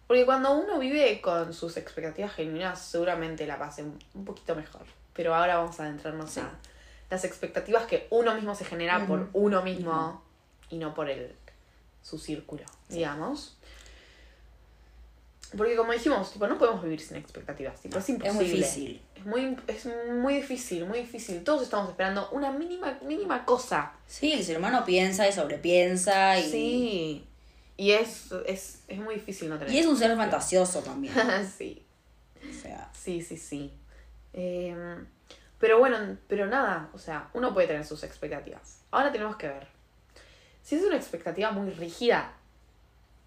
Porque 0.08 0.26
cuando 0.26 0.54
uno 0.54 0.80
vive 0.80 1.20
con 1.20 1.54
sus 1.54 1.76
expectativas 1.76 2.34
genuinas, 2.34 2.82
seguramente 2.82 3.46
la 3.46 3.60
pase 3.60 3.84
un 3.84 4.26
poquito 4.26 4.56
mejor. 4.56 4.99
Pero 5.20 5.36
ahora 5.36 5.58
vamos 5.58 5.78
a 5.82 5.84
adentrarnos 5.84 6.32
Sí. 6.32 6.40
a 6.40 6.50
las 7.10 7.26
expectativas 7.26 7.86
que 7.88 8.08
uno 8.10 8.34
mismo 8.36 8.56
se 8.56 8.64
genera 8.64 9.06
por 9.06 9.28
uno 9.34 9.62
mismo 9.64 10.24
y 10.70 10.78
no 10.78 10.94
por 10.94 11.10
el, 11.10 11.36
su 12.02 12.18
círculo, 12.18 12.64
digamos. 12.88 13.58
Porque 15.58 15.76
como 15.76 15.92
dijimos, 15.92 16.32
tipo, 16.32 16.48
no 16.48 16.58
podemos 16.58 16.82
vivir 16.82 17.02
sin 17.02 17.18
expectativas. 17.18 17.82
Tipo, 17.82 17.98
es 17.98 18.04
Es 18.06 18.10
imposible. 18.12 18.34
muy 18.38 18.46
difícil. 18.46 19.02
Es 19.14 19.26
muy, 19.26 19.58
es 19.68 19.88
muy 20.22 20.34
difícil, 20.36 20.86
muy 20.86 21.00
difícil. 21.00 21.44
Todos 21.44 21.64
estamos 21.64 21.90
esperando 21.90 22.30
una 22.32 22.52
mínima, 22.54 22.98
mínima 23.06 23.44
cosa. 23.44 23.92
Sí, 24.08 24.32
el 24.32 24.42
ser 24.46 24.58
humano 24.58 24.86
piensa 24.86 25.28
y 25.28 25.34
sobrepiensa 25.34 26.40
y. 26.40 26.50
Sí. 26.50 27.28
Y 27.76 27.92
es, 27.92 28.32
es, 28.46 28.84
es 28.88 29.00
muy 29.00 29.16
difícil 29.16 29.50
no 29.50 29.58
tener. 29.60 29.74
Y 29.74 29.80
es 29.80 29.86
un 29.86 29.98
ser 29.98 30.16
fantasioso 30.16 30.80
también. 30.80 31.14
sí. 31.58 31.84
O 32.50 32.54
sea, 32.62 32.90
Sí, 32.94 33.22
sí, 33.22 33.36
sí. 33.36 33.74
Em, 34.34 35.08
pero 35.60 35.80
bueno, 35.80 36.18
pero 36.28 36.46
nada, 36.46 36.90
o 36.94 36.98
sea, 36.98 37.30
uno 37.34 37.54
puede 37.54 37.68
tener 37.68 37.86
sus 37.86 38.04
expectativas. 38.04 38.82
Ahora 38.92 39.12
tenemos 39.12 39.36
que 39.36 39.48
ver. 39.48 39.68
Si 40.62 40.76
es 40.76 40.84
una 40.84 40.96
expectativa 40.96 41.52
muy 41.52 41.70
rígida, 41.72 42.34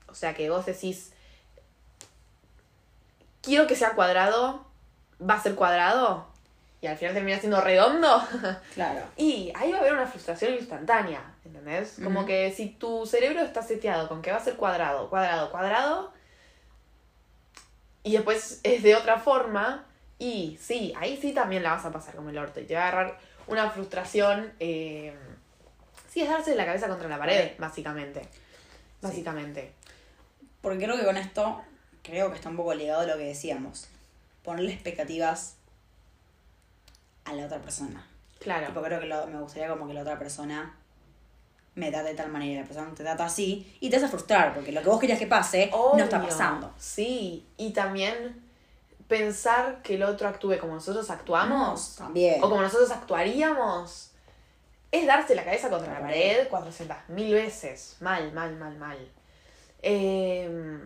o 0.07 0.15
sea, 0.15 0.35
que 0.35 0.49
vos 0.49 0.67
decís, 0.67 1.13
quiero 3.43 3.67
que 3.67 3.77
sea 3.77 3.95
cuadrado, 3.95 4.67
va 5.21 5.35
a 5.35 5.43
ser 5.43 5.55
cuadrado, 5.55 6.33
y 6.81 6.87
al 6.87 6.97
final 6.97 7.15
termina 7.15 7.39
siendo 7.39 7.61
redondo, 7.61 8.23
claro. 8.75 9.03
y 9.17 9.53
ahí 9.55 9.71
va 9.71 9.79
a 9.79 9.81
haber 9.81 9.93
una 9.93 10.07
frustración 10.07 10.55
instantánea, 10.55 11.35
¿entendés? 11.45 11.99
Como 12.03 12.27
que 12.27 12.53
si 12.53 12.71
tu 12.71 13.07
cerebro 13.07 13.41
está 13.41 13.63
seteado 13.63 14.09
con 14.09 14.21
que 14.21 14.33
va 14.33 14.39
a 14.39 14.45
ser 14.45 14.57
cuadrado, 14.57 15.09
cuadrado, 15.09 15.51
cuadrado, 15.51 16.13
y 18.03 18.13
después 18.13 18.61
es 18.65 18.83
de 18.83 18.97
otra 18.97 19.21
forma, 19.21 19.87
y 20.23 20.57
sí, 20.61 20.93
ahí 20.97 21.19
sí 21.21 21.33
también 21.33 21.63
la 21.63 21.73
vas 21.73 21.85
a 21.85 21.91
pasar 21.91 22.15
como 22.15 22.31
el 22.31 22.39
orto, 22.39 22.61
y 22.61 22.65
te 22.65 22.75
va 22.75 22.85
a 22.85 22.89
agarrar 22.89 23.19
una 23.49 23.69
frustración, 23.71 24.53
eh, 24.61 25.13
sí, 26.09 26.21
es 26.21 26.29
darse 26.29 26.55
la 26.55 26.65
cabeza 26.65 26.87
contra 26.89 27.09
la 27.09 27.19
pared, 27.19 27.53
básicamente. 27.59 28.29
Básicamente. 29.01 29.73
Porque 30.61 30.85
creo 30.85 30.97
que 30.97 31.05
con 31.05 31.17
esto, 31.17 31.61
creo 32.05 32.31
que 32.31 32.37
está 32.37 32.51
un 32.51 32.57
poco 32.57 32.73
ligado 32.73 33.01
a 33.01 33.07
lo 33.07 33.17
que 33.17 33.25
decíamos. 33.25 33.89
Ponerle 34.45 34.73
expectativas 34.73 35.57
a 37.25 37.33
la 37.33 37.47
otra 37.47 37.59
persona. 37.59 38.07
Claro. 38.39 38.69
Tipo, 38.69 38.83
creo 38.83 39.01
que 39.01 39.07
lo- 39.07 39.27
me 39.27 39.41
gustaría 39.41 39.69
como 39.69 39.87
que 39.89 39.95
la 39.95 40.03
otra 40.03 40.19
persona 40.19 40.77
me 41.75 41.91
trate 41.91 42.11
de 42.11 42.15
tal 42.15 42.31
manera, 42.31 42.61
la 42.61 42.67
persona 42.67 42.91
te 42.95 43.03
trata 43.03 43.25
así, 43.25 43.77
y 43.81 43.89
te 43.89 43.97
vas 43.97 44.05
a 44.05 44.09
frustrar, 44.09 44.53
porque 44.55 44.73
lo 44.73 44.83
que 44.83 44.89
vos 44.89 45.01
querías 45.01 45.19
que 45.19 45.27
pase 45.27 45.71
no 45.73 45.97
está 46.05 46.21
pasando. 46.23 46.73
Sí, 46.79 47.47
y 47.57 47.73
también 47.73 48.42
pensar 49.17 49.83
que 49.83 49.95
el 49.97 50.03
otro 50.05 50.27
actúe 50.29 50.59
como 50.59 50.75
nosotros 50.75 51.11
actuamos. 51.11 51.97
También. 51.97 52.43
o 52.43 52.49
como 52.49 52.63
nosotros 52.63 52.91
actuaríamos, 52.91 54.11
es 54.91 55.07
darse 55.07 55.35
la 55.35 55.45
cabeza 55.45 55.69
contra 55.71 55.93
la 55.95 56.01
pared 56.01 56.49
400 56.49 56.97
mil 57.09 57.35
veces. 57.35 57.97
Mal, 58.01 58.33
mal, 58.33 58.57
mal, 58.57 58.77
mal. 58.77 58.99
Eh, 59.83 60.79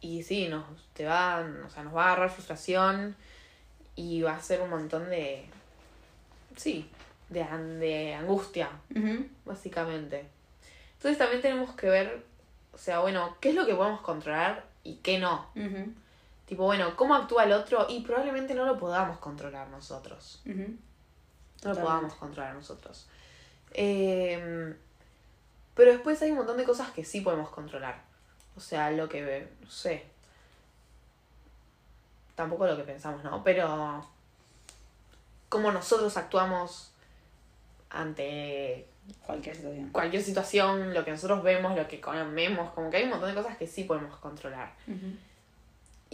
y 0.00 0.22
sí, 0.22 0.48
nos, 0.48 0.64
te 0.92 1.04
va, 1.06 1.44
o 1.66 1.70
sea, 1.70 1.82
nos 1.82 1.94
va 1.94 2.02
a 2.04 2.06
agarrar 2.12 2.30
frustración 2.30 3.16
y 3.96 4.22
va 4.22 4.34
a 4.36 4.42
ser 4.42 4.60
un 4.60 4.70
montón 4.70 5.08
de. 5.08 5.46
Sí, 6.56 6.88
de, 7.30 7.42
an- 7.42 7.80
de 7.80 8.14
angustia, 8.14 8.68
básicamente. 9.44 10.26
Entonces 10.96 11.18
también 11.18 11.42
tenemos 11.42 11.74
que 11.74 11.88
ver, 11.88 12.24
o 12.72 12.78
sea, 12.78 13.00
bueno, 13.00 13.36
qué 13.40 13.50
es 13.50 13.54
lo 13.54 13.66
que 13.66 13.74
podemos 13.74 14.00
controlar 14.02 14.64
y 14.82 14.96
qué 14.96 15.18
no. 15.18 15.46
Ujú. 15.56 15.92
Tipo, 16.46 16.64
bueno, 16.64 16.94
cómo 16.96 17.14
actúa 17.14 17.44
el 17.44 17.52
otro 17.52 17.86
y 17.88 18.00
probablemente 18.00 18.54
no 18.54 18.66
lo 18.66 18.78
podamos 18.78 19.18
controlar 19.18 19.68
nosotros. 19.68 20.42
No 20.44 21.72
lo 21.72 21.80
podamos 21.80 22.14
controlar 22.14 22.54
nosotros. 22.54 23.06
Eh, 23.72 24.74
pero 25.74 25.92
después 25.92 26.20
hay 26.22 26.30
un 26.30 26.38
montón 26.38 26.56
de 26.56 26.64
cosas 26.64 26.90
que 26.90 27.04
sí 27.04 27.20
podemos 27.20 27.48
controlar. 27.48 28.02
O 28.56 28.60
sea, 28.60 28.90
lo 28.90 29.08
que, 29.08 29.48
no 29.60 29.70
sé. 29.70 30.06
Tampoco 32.34 32.66
lo 32.66 32.76
que 32.76 32.84
pensamos, 32.84 33.24
¿no? 33.24 33.42
Pero 33.42 34.06
cómo 35.48 35.72
nosotros 35.72 36.16
actuamos 36.16 36.92
ante 37.90 38.88
Cualquier 39.26 39.54
situación. 39.54 39.90
cualquier 39.90 40.22
situación, 40.22 40.94
lo 40.94 41.04
que 41.04 41.10
nosotros 41.10 41.42
vemos, 41.42 41.76
lo 41.76 41.86
que 41.86 42.00
comemos, 42.00 42.70
como 42.72 42.90
que 42.90 42.96
hay 42.98 43.04
un 43.04 43.10
montón 43.10 43.28
de 43.28 43.34
cosas 43.34 43.56
que 43.58 43.66
sí 43.66 43.84
podemos 43.84 44.16
controlar. 44.16 44.72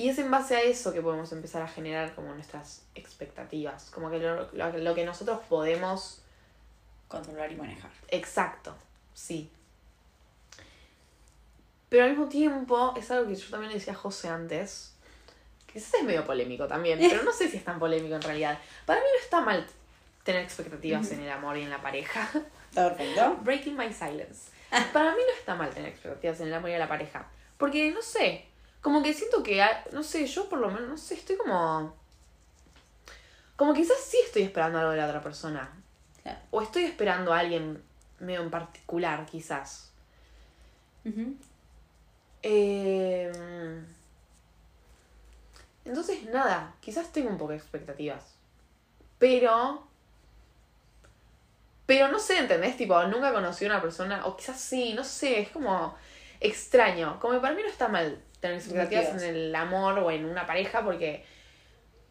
Y 0.00 0.08
es 0.08 0.18
en 0.18 0.30
base 0.30 0.56
a 0.56 0.62
eso 0.62 0.92
que 0.92 1.02
podemos 1.02 1.30
empezar 1.32 1.62
a 1.62 1.68
generar 1.68 2.14
como 2.14 2.32
nuestras 2.34 2.82
expectativas, 2.94 3.90
como 3.90 4.10
que 4.10 4.18
lo, 4.18 4.50
lo- 4.52 4.78
lo 4.78 4.94
que 4.94 5.04
nosotros 5.04 5.40
podemos 5.48 6.22
Controlar 7.08 7.50
y 7.52 7.56
manejar. 7.56 7.90
Exacto, 8.08 8.74
sí. 9.14 9.50
Pero 11.88 12.04
al 12.04 12.10
mismo 12.10 12.28
tiempo, 12.28 12.94
es 12.96 13.10
algo 13.10 13.28
que 13.28 13.34
yo 13.34 13.50
también 13.50 13.72
le 13.72 13.78
decía 13.78 13.92
a 13.94 13.96
José 13.96 14.28
antes, 14.28 14.94
que 15.66 15.74
quizás 15.74 15.94
es 15.94 16.02
medio 16.04 16.24
polémico 16.24 16.66
también, 16.68 16.98
pero 17.10 17.22
no 17.24 17.32
sé 17.32 17.48
si 17.48 17.56
es 17.56 17.64
tan 17.64 17.78
polémico 17.80 18.14
en 18.14 18.22
realidad. 18.22 18.58
Para 18.86 19.00
mí 19.00 19.06
no 19.12 19.20
está 19.22 19.40
mal 19.40 19.66
tener 20.22 20.42
expectativas 20.44 21.10
en 21.10 21.20
el 21.20 21.30
amor 21.30 21.56
y 21.58 21.62
en 21.62 21.70
la 21.70 21.82
pareja. 21.82 22.30
Está 22.70 22.88
perfecto. 22.96 23.36
Breaking 23.42 23.76
my 23.76 23.92
silence. 23.92 24.50
Para 24.92 25.10
mí 25.16 25.22
no 25.26 25.34
está 25.36 25.56
mal 25.56 25.70
tener 25.70 25.90
expectativas 25.90 26.38
en 26.40 26.46
el 26.48 26.54
amor 26.54 26.70
y 26.70 26.74
en 26.74 26.78
la 26.78 26.88
pareja. 26.88 27.26
Porque, 27.58 27.90
no 27.90 28.00
sé, 28.02 28.46
como 28.80 29.02
que 29.02 29.14
siento 29.14 29.42
que, 29.42 29.62
no 29.92 30.02
sé, 30.02 30.26
yo 30.26 30.48
por 30.48 30.58
lo 30.58 30.70
menos, 30.70 30.88
no 30.88 30.96
sé, 30.96 31.14
estoy 31.14 31.36
como... 31.36 31.94
Como 33.56 33.74
quizás 33.74 33.98
sí 34.00 34.16
estoy 34.24 34.42
esperando 34.42 34.78
algo 34.78 34.92
de 34.92 34.96
la 34.96 35.06
otra 35.06 35.20
persona. 35.20 35.70
Claro. 36.22 36.38
O 36.50 36.62
estoy 36.62 36.84
esperando 36.84 37.32
a 37.32 37.40
alguien 37.40 37.82
medio 38.18 38.42
en 38.42 38.50
particular, 38.50 39.26
quizás. 39.26 39.92
Eh, 42.42 43.30
entonces, 45.84 46.24
nada, 46.24 46.74
quizás 46.80 47.12
tengo 47.12 47.30
un 47.30 47.38
poco 47.38 47.52
de 47.52 47.58
expectativas. 47.58 48.24
Pero. 49.18 49.86
Pero 51.86 52.08
no 52.08 52.18
sé, 52.18 52.38
¿entendés? 52.38 52.76
Tipo, 52.76 53.02
nunca 53.04 53.32
conocí 53.32 53.64
a 53.64 53.68
una 53.68 53.82
persona, 53.82 54.24
o 54.26 54.36
quizás 54.36 54.60
sí, 54.60 54.94
no 54.94 55.02
sé, 55.04 55.40
es 55.40 55.50
como 55.50 55.96
extraño. 56.40 57.18
Como 57.20 57.40
para 57.40 57.54
mí 57.54 57.62
no 57.62 57.68
está 57.68 57.88
mal 57.88 58.20
tener 58.40 58.56
expectativas 58.56 59.22
en 59.22 59.36
el 59.36 59.54
amor 59.54 59.98
o 59.98 60.10
en 60.10 60.24
una 60.24 60.46
pareja, 60.46 60.82
porque. 60.82 61.24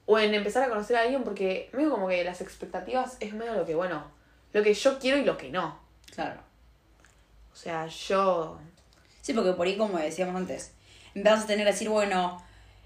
O 0.05 0.17
en 0.17 0.33
empezar 0.33 0.63
a 0.63 0.69
conocer 0.69 0.95
a 0.95 1.01
alguien, 1.01 1.23
porque 1.23 1.69
medio 1.73 1.91
como 1.91 2.07
que 2.07 2.23
las 2.23 2.41
expectativas 2.41 3.17
es 3.19 3.33
medio 3.33 3.53
lo 3.53 3.65
que, 3.65 3.75
bueno, 3.75 4.09
lo 4.53 4.63
que 4.63 4.73
yo 4.73 4.97
quiero 4.97 5.17
y 5.17 5.23
lo 5.23 5.37
que 5.37 5.49
no. 5.49 5.79
Claro. 6.15 6.41
O 7.53 7.55
sea, 7.55 7.85
yo. 7.85 8.57
Sí, 9.21 9.33
porque 9.33 9.53
por 9.53 9.67
ahí, 9.67 9.77
como 9.77 9.99
decíamos 9.99 10.35
antes, 10.35 10.73
empezás 11.13 11.43
a 11.43 11.47
tener 11.47 11.65
que 11.65 11.73
decir, 11.73 11.89
bueno, 11.89 12.41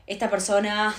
esta 0.07 0.29
persona 0.29 0.93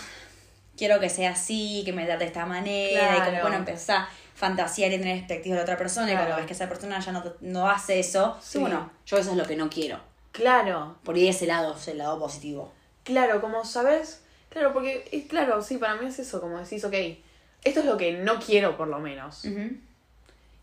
quiero 0.77 1.01
que 1.01 1.09
sea 1.09 1.33
así, 1.33 1.83
que 1.85 1.93
me 1.93 2.05
trate 2.05 2.25
de 2.25 2.29
esta 2.29 2.47
manera, 2.47 3.17
y 3.17 3.31
como, 3.31 3.43
bueno, 3.43 3.57
empezás 3.57 3.91
a 3.91 4.09
fantasear 4.35 4.93
y 4.93 4.99
tener 4.99 5.19
expectativas 5.19 5.59
de 5.59 5.63
otra 5.63 5.77
persona, 5.77 6.13
y 6.13 6.17
cuando 6.17 6.37
ves 6.37 6.47
que 6.47 6.53
esa 6.53 6.69
persona 6.69 6.99
ya 7.01 7.13
no, 7.13 7.23
no 7.41 7.69
hace 7.69 7.99
eso, 7.99 8.39
sí. 8.41 8.59
bueno, 8.59 8.91
yo 9.07 9.19
eso 9.19 9.33
es 9.33 9.37
lo 9.37 9.45
que 9.45 9.57
no 9.57 9.69
quiero. 9.69 10.01
Claro. 10.35 10.97
Por 11.05 11.15
ahí 11.15 11.29
ese 11.29 11.47
lado 11.47 11.77
es 11.77 11.87
el 11.87 11.99
lado 11.99 12.19
positivo. 12.19 12.73
Claro, 13.05 13.41
como 13.41 13.65
sabes, 13.65 14.21
claro, 14.49 14.73
porque, 14.73 15.27
claro, 15.29 15.63
sí, 15.63 15.79
para 15.79 15.95
mí 15.95 16.07
es 16.07 16.19
eso, 16.19 16.41
como 16.41 16.59
decís, 16.59 16.85
ok, 16.85 16.95
esto 17.63 17.81
es 17.81 17.87
lo 17.87 17.97
que 17.97 18.15
no 18.15 18.41
quiero 18.41 18.77
por 18.77 18.89
lo 18.89 18.99
menos. 18.99 19.47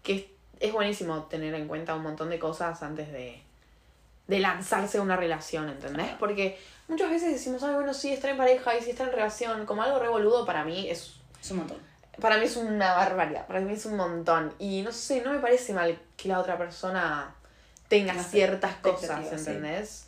Que 0.03 0.29
es, 0.59 0.73
buenísimo 0.73 1.23
tener 1.23 1.53
en 1.53 1.69
cuenta 1.69 1.95
un 1.95 2.03
montón 2.03 2.29
de 2.29 2.37
cosas 2.37 2.83
antes 2.83 3.13
de, 3.13 3.41
de 4.27 4.39
lanzarse 4.39 4.97
a 4.97 5.01
una 5.01 5.15
relación, 5.15 5.69
¿entendés? 5.69 6.09
Porque 6.19 6.59
muchas 6.89 7.09
veces 7.09 7.31
decimos, 7.31 7.63
ay, 7.63 7.75
bueno, 7.75 7.93
sí, 7.93 8.11
estar 8.11 8.29
en 8.29 8.37
pareja 8.37 8.77
y 8.77 8.81
si 8.81 8.89
estar 8.89 9.07
en 9.07 9.13
relación, 9.13 9.65
como 9.65 9.83
algo 9.83 9.99
revoludo 9.99 10.45
para 10.45 10.65
mí 10.65 10.89
es... 10.89 11.13
Es 11.41 11.51
un 11.51 11.59
montón. 11.59 11.77
Para 12.19 12.37
mí 12.37 12.43
es 12.43 12.57
una 12.57 12.93
barbaridad, 12.93 13.47
para 13.47 13.61
mí 13.61 13.71
es 13.71 13.85
un 13.85 13.95
montón. 13.95 14.53
Y 14.59 14.81
no 14.81 14.91
sé, 14.91 15.21
no 15.21 15.31
me 15.31 15.39
parece 15.39 15.71
mal 15.71 15.97
que 16.17 16.27
la 16.27 16.39
otra 16.39 16.57
persona 16.57 17.33
tenga 17.91 18.13
ciertas 18.23 18.75
cosas, 18.75 19.33
¿entendés? 19.33 20.07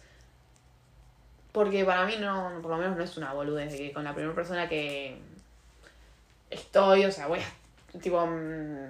Porque 1.51 1.83
para 1.83 2.05
mí 2.05 2.15
no, 2.17 2.59
por 2.61 2.71
lo 2.71 2.77
menos 2.77 2.95
no 2.95 3.03
es 3.03 3.17
una 3.17 3.33
boludez 3.33 3.73
de 3.73 3.77
que 3.77 3.91
con 3.91 4.05
la 4.05 4.13
primera 4.13 4.33
persona 4.33 4.69
que 4.69 5.17
estoy, 6.49 7.03
o 7.03 7.11
sea, 7.11 7.27
voy 7.27 7.39
a, 7.39 7.99
tipo, 7.99 8.25
mm, 8.25 8.89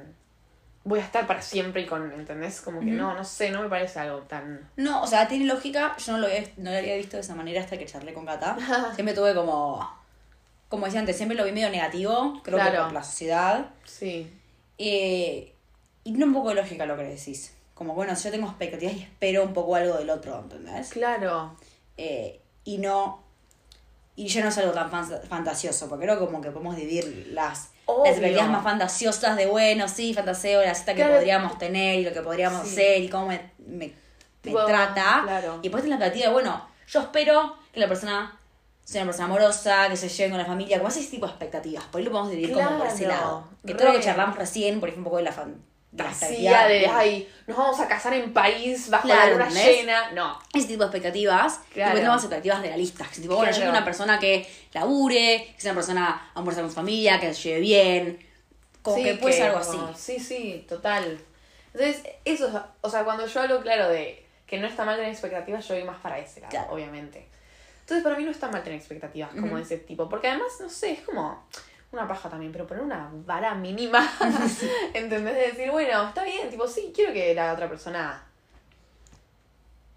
voy 0.83 0.99
a 0.99 1.03
estar 1.03 1.25
para 1.25 1.41
siempre 1.41 1.81
y 1.81 1.85
con, 1.87 2.11
¿entendés? 2.11 2.61
Como 2.61 2.81
que 2.81 2.91
no, 2.91 3.15
no 3.15 3.23
sé, 3.23 3.49
no 3.49 3.63
me 3.63 3.67
parece 3.67 3.97
algo 3.97 4.19
tan... 4.19 4.69
No, 4.77 5.01
o 5.01 5.07
sea, 5.07 5.27
tiene 5.27 5.45
lógica, 5.45 5.97
yo 5.97 6.11
no 6.11 6.19
lo, 6.19 6.27
había, 6.27 6.43
no 6.57 6.69
lo 6.69 6.77
había 6.77 6.95
visto 6.95 7.17
de 7.17 7.21
esa 7.21 7.33
manera 7.33 7.61
hasta 7.61 7.79
que 7.79 7.87
charlé 7.87 8.13
con 8.13 8.27
Cata. 8.27 8.55
siempre 8.93 9.15
tuve 9.15 9.33
como, 9.33 9.91
como 10.69 10.85
decía 10.85 10.99
antes, 10.99 11.17
siempre 11.17 11.35
lo 11.35 11.45
vi 11.45 11.51
medio 11.51 11.71
negativo, 11.71 12.41
creo 12.43 12.59
que 12.59 12.77
por 12.77 12.93
la 12.93 13.03
sociedad. 13.03 13.71
Sí. 13.85 14.31
Eh, 14.77 15.51
y 16.03 16.11
tiene 16.11 16.25
un 16.25 16.33
poco 16.33 16.49
de 16.49 16.55
lógica 16.55 16.85
lo 16.85 16.95
que 16.95 17.05
decís 17.05 17.55
como, 17.83 17.95
bueno, 17.95 18.13
yo 18.15 18.31
tengo 18.31 18.47
expectativas 18.47 18.95
y 18.95 19.01
espero 19.01 19.43
un 19.43 19.53
poco 19.53 19.75
algo 19.75 19.97
del 19.97 20.09
otro, 20.09 20.39
¿entendés? 20.39 20.89
Claro. 20.89 21.55
Eh, 21.97 22.41
y 22.63 22.77
no. 22.77 23.21
Y 24.15 24.27
ya 24.27 24.41
no 24.41 24.49
es 24.49 24.57
algo 24.57 24.71
tan 24.71 24.89
fantasioso, 24.89 25.89
porque 25.89 26.05
creo 26.05 26.19
como 26.19 26.39
que 26.39 26.51
podemos 26.51 26.75
dividir 26.75 27.29
las, 27.31 27.71
expectativas 28.05 28.49
más 28.49 28.63
fantasiosas 28.63 29.35
de, 29.35 29.47
bueno, 29.47 29.87
sí, 29.87 30.13
fantaseo 30.13 30.61
la 30.61 30.75
cita 30.75 30.93
que 30.93 31.03
podríamos 31.03 31.57
tener 31.57 31.99
y 31.99 32.03
lo 32.03 32.13
que 32.13 32.21
podríamos 32.21 32.61
hacer 32.61 33.01
y 33.01 33.09
cómo 33.09 33.27
me, 33.27 33.51
me, 33.65 33.93
trata. 34.41 35.21
Claro. 35.23 35.59
Y 35.61 35.63
después 35.63 35.83
la 35.85 35.95
expectativa 35.95 36.27
de, 36.27 36.33
bueno, 36.33 36.67
yo 36.87 36.99
espero 37.01 37.55
que 37.73 37.79
la 37.79 37.87
persona 37.87 38.39
sea 38.83 39.01
una 39.01 39.11
persona 39.11 39.25
amorosa, 39.25 39.89
que 39.89 39.97
se 39.97 40.09
lleve 40.09 40.29
con 40.29 40.37
la 40.37 40.45
familia, 40.45 40.77
como 40.77 40.89
ese 40.89 41.03
tipo 41.05 41.25
de 41.25 41.31
expectativas. 41.31 41.85
Por 41.85 41.99
ahí 41.99 42.05
lo 42.05 42.11
podemos 42.11 42.31
dividir 42.31 42.53
como 42.53 42.77
por 42.77 42.87
ese 42.87 43.07
lado. 43.07 43.47
Que 43.65 43.73
todo 43.73 43.87
lo 43.87 43.93
que 43.93 44.01
charlamos 44.01 44.37
recién, 44.37 44.79
por 44.79 44.89
ejemplo, 44.89 45.09
un 45.09 45.11
poco 45.11 45.17
de 45.17 45.23
la 45.23 45.31
fan 45.31 45.72
vacía 45.95 46.67
de, 46.67 46.87
ay, 46.87 47.29
nos 47.47 47.57
vamos 47.57 47.79
a 47.79 47.87
casar 47.87 48.13
en 48.13 48.33
París 48.33 48.89
bajo 48.89 49.07
la 49.07 49.29
luna 49.29 49.49
llena. 49.49 50.11
No. 50.11 50.39
Ese 50.53 50.67
tipo 50.67 50.83
de 50.83 50.87
expectativas. 50.87 51.59
Claro. 51.71 51.93
Y 51.93 51.95
tenemos 51.95 52.17
expectativas 52.17 52.61
realistas. 52.61 53.07
Que 53.09 53.21
tipo, 53.21 53.35
bueno, 53.35 53.51
yo 53.51 53.57
quiero 53.57 53.71
una 53.71 53.85
persona 53.85 54.19
que 54.19 54.47
labure, 54.73 55.53
que 55.55 55.61
sea 55.61 55.71
una 55.71 55.79
persona 55.79 56.31
amorosa 56.33 56.61
con 56.61 56.69
su 56.69 56.75
familia, 56.75 57.19
que 57.19 57.33
se 57.33 57.49
lleve 57.49 57.59
bien. 57.59 58.27
Como 58.81 59.01
que 59.01 59.15
puede 59.15 59.33
ser 59.33 59.47
algo 59.47 59.59
así. 59.59 59.77
Sí, 59.95 60.19
sí, 60.19 60.65
total. 60.67 61.19
Entonces, 61.73 62.03
eso, 62.25 62.63
o 62.81 62.89
sea, 62.89 63.03
cuando 63.03 63.25
yo 63.25 63.41
hablo, 63.41 63.61
claro, 63.61 63.89
de 63.89 64.25
que 64.45 64.59
no 64.59 64.67
está 64.67 64.85
mal 64.85 64.95
tener 64.95 65.11
expectativas, 65.11 65.67
yo 65.67 65.75
voy 65.75 65.83
más 65.83 65.99
para 66.01 66.19
ese 66.19 66.41
lado, 66.41 66.67
obviamente. 66.69 67.27
Entonces, 67.81 68.03
para 68.03 68.15
mí 68.15 68.23
no 68.23 68.31
está 68.31 68.49
mal 68.49 68.63
tener 68.63 68.77
expectativas 68.77 69.31
como 69.31 69.57
de 69.57 69.63
ese 69.63 69.77
tipo. 69.77 70.07
Porque 70.07 70.27
además, 70.27 70.51
no 70.59 70.69
sé, 70.69 70.91
es 70.91 71.01
como 71.01 71.47
una 71.93 72.07
paja 72.07 72.29
también, 72.29 72.51
pero 72.51 72.67
poner 72.67 72.83
una 72.83 73.09
vara 73.11 73.53
mínima, 73.53 74.11
¿entendés? 74.93 75.35
De 75.35 75.41
decir, 75.47 75.71
bueno, 75.71 76.07
está 76.07 76.23
bien, 76.23 76.49
tipo, 76.49 76.67
sí, 76.67 76.91
quiero 76.93 77.13
que 77.13 77.33
la 77.35 77.53
otra 77.53 77.69
persona, 77.69 78.23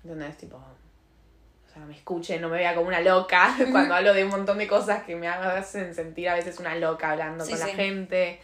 ¿entendés? 0.04 0.36
Tipo, 0.36 0.56
o 0.56 1.72
sea, 1.72 1.84
me 1.84 1.94
escuche, 1.94 2.38
no 2.38 2.48
me 2.48 2.58
vea 2.58 2.74
como 2.74 2.88
una 2.88 3.00
loca 3.00 3.56
cuando 3.70 3.94
hablo 3.94 4.12
de 4.12 4.24
un 4.24 4.30
montón 4.30 4.58
de 4.58 4.68
cosas 4.68 5.04
que 5.04 5.16
me 5.16 5.26
hacen 5.26 5.94
sentir 5.94 6.28
a 6.28 6.34
veces 6.34 6.58
una 6.60 6.74
loca 6.76 7.10
hablando 7.10 7.46
con 7.46 7.58
la 7.58 7.66
gente. 7.66 8.40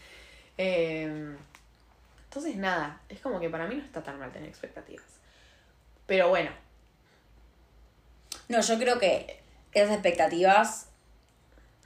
Em, 0.57 1.37
entonces, 2.25 2.55
nada, 2.55 2.99
es 3.09 3.19
como 3.19 3.39
que 3.39 3.49
para 3.49 3.67
mí 3.67 3.75
no 3.75 3.83
está 3.83 4.01
tan 4.01 4.17
mal 4.17 4.31
tener 4.31 4.49
expectativas. 4.49 5.05
Pero 6.07 6.29
bueno. 6.29 6.49
No, 8.49 8.59
yo 8.59 8.77
creo 8.77 8.99
que 8.99 9.39
esas 9.71 9.93
expectativas 9.93 10.87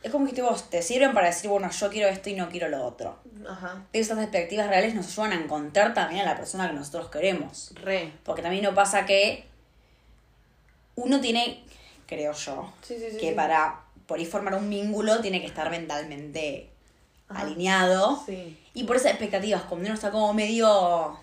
es 0.03 0.12
como 0.12 0.31
que 0.31 0.41
vos, 0.41 0.69
te 0.69 0.81
sirven 0.81 1.13
para 1.13 1.27
decir, 1.27 1.49
bueno, 1.49 1.69
yo 1.71 1.89
quiero 1.89 2.07
esto 2.07 2.29
y 2.29 2.36
no 2.36 2.49
quiero 2.49 2.69
lo 2.69 2.86
otro. 2.86 3.17
Ajá. 3.47 3.86
Esas 3.93 4.19
expectativas 4.19 4.67
reales 4.67 4.95
nos 4.95 5.07
ayudan 5.07 5.31
a 5.31 5.43
encontrar 5.43 5.93
también 5.93 6.21
a 6.21 6.25
la 6.25 6.38
persona 6.38 6.67
que 6.67 6.73
nosotros 6.73 7.10
queremos. 7.10 7.73
Re. 7.75 8.13
Porque 8.23 8.41
también 8.41 8.63
no 8.63 8.73
pasa 8.73 9.05
que 9.05 9.45
uno 10.95 11.19
tiene, 11.19 11.63
creo 12.05 12.33
yo, 12.33 12.73
que 13.19 13.33
para 13.36 13.81
por 14.05 14.19
ahí 14.19 14.25
formar 14.25 14.55
un 14.55 14.69
vínculo 14.69 15.19
tiene 15.19 15.41
que 15.41 15.47
estar 15.47 15.69
mentalmente 15.69 16.69
alineado. 17.29 18.23
Y 18.73 18.83
por 18.83 18.95
esas 18.95 19.12
expectativas, 19.12 19.63
cuando 19.63 19.88
uno 19.88 19.95
está 19.95 20.12
como 20.12 20.33
medio 20.33 21.19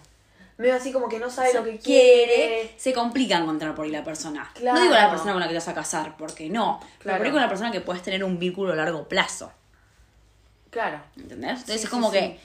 medio 0.56 0.74
así 0.74 0.92
como 0.92 1.08
que 1.08 1.18
no 1.18 1.30
sabe 1.30 1.52
lo 1.54 1.64
que 1.64 1.78
quiere. 1.78 2.74
Se 2.76 2.92
complica 2.92 3.38
encontrar 3.38 3.74
por 3.74 3.84
ahí 3.84 3.90
la 3.90 4.04
persona. 4.04 4.50
No 4.62 4.80
digo 4.80 4.94
la 4.94 5.10
persona 5.10 5.32
con 5.32 5.40
la 5.40 5.46
que 5.46 5.52
te 5.52 5.58
vas 5.58 5.68
a 5.68 5.74
casar, 5.74 6.16
porque 6.16 6.48
no. 6.48 6.80
Pero 7.02 7.16
por 7.16 7.26
ahí 7.26 7.32
con 7.32 7.40
la 7.40 7.48
persona 7.48 7.72
que 7.72 7.80
puedes 7.80 8.02
tener 8.02 8.22
un 8.24 8.38
vínculo 8.38 8.72
a 8.72 8.76
largo 8.76 9.08
plazo. 9.08 9.52
Claro. 10.70 11.00
¿Entendés? 11.16 11.60
Entonces 11.60 11.84
es 11.84 11.90
como 11.90 12.10
que 12.10 12.38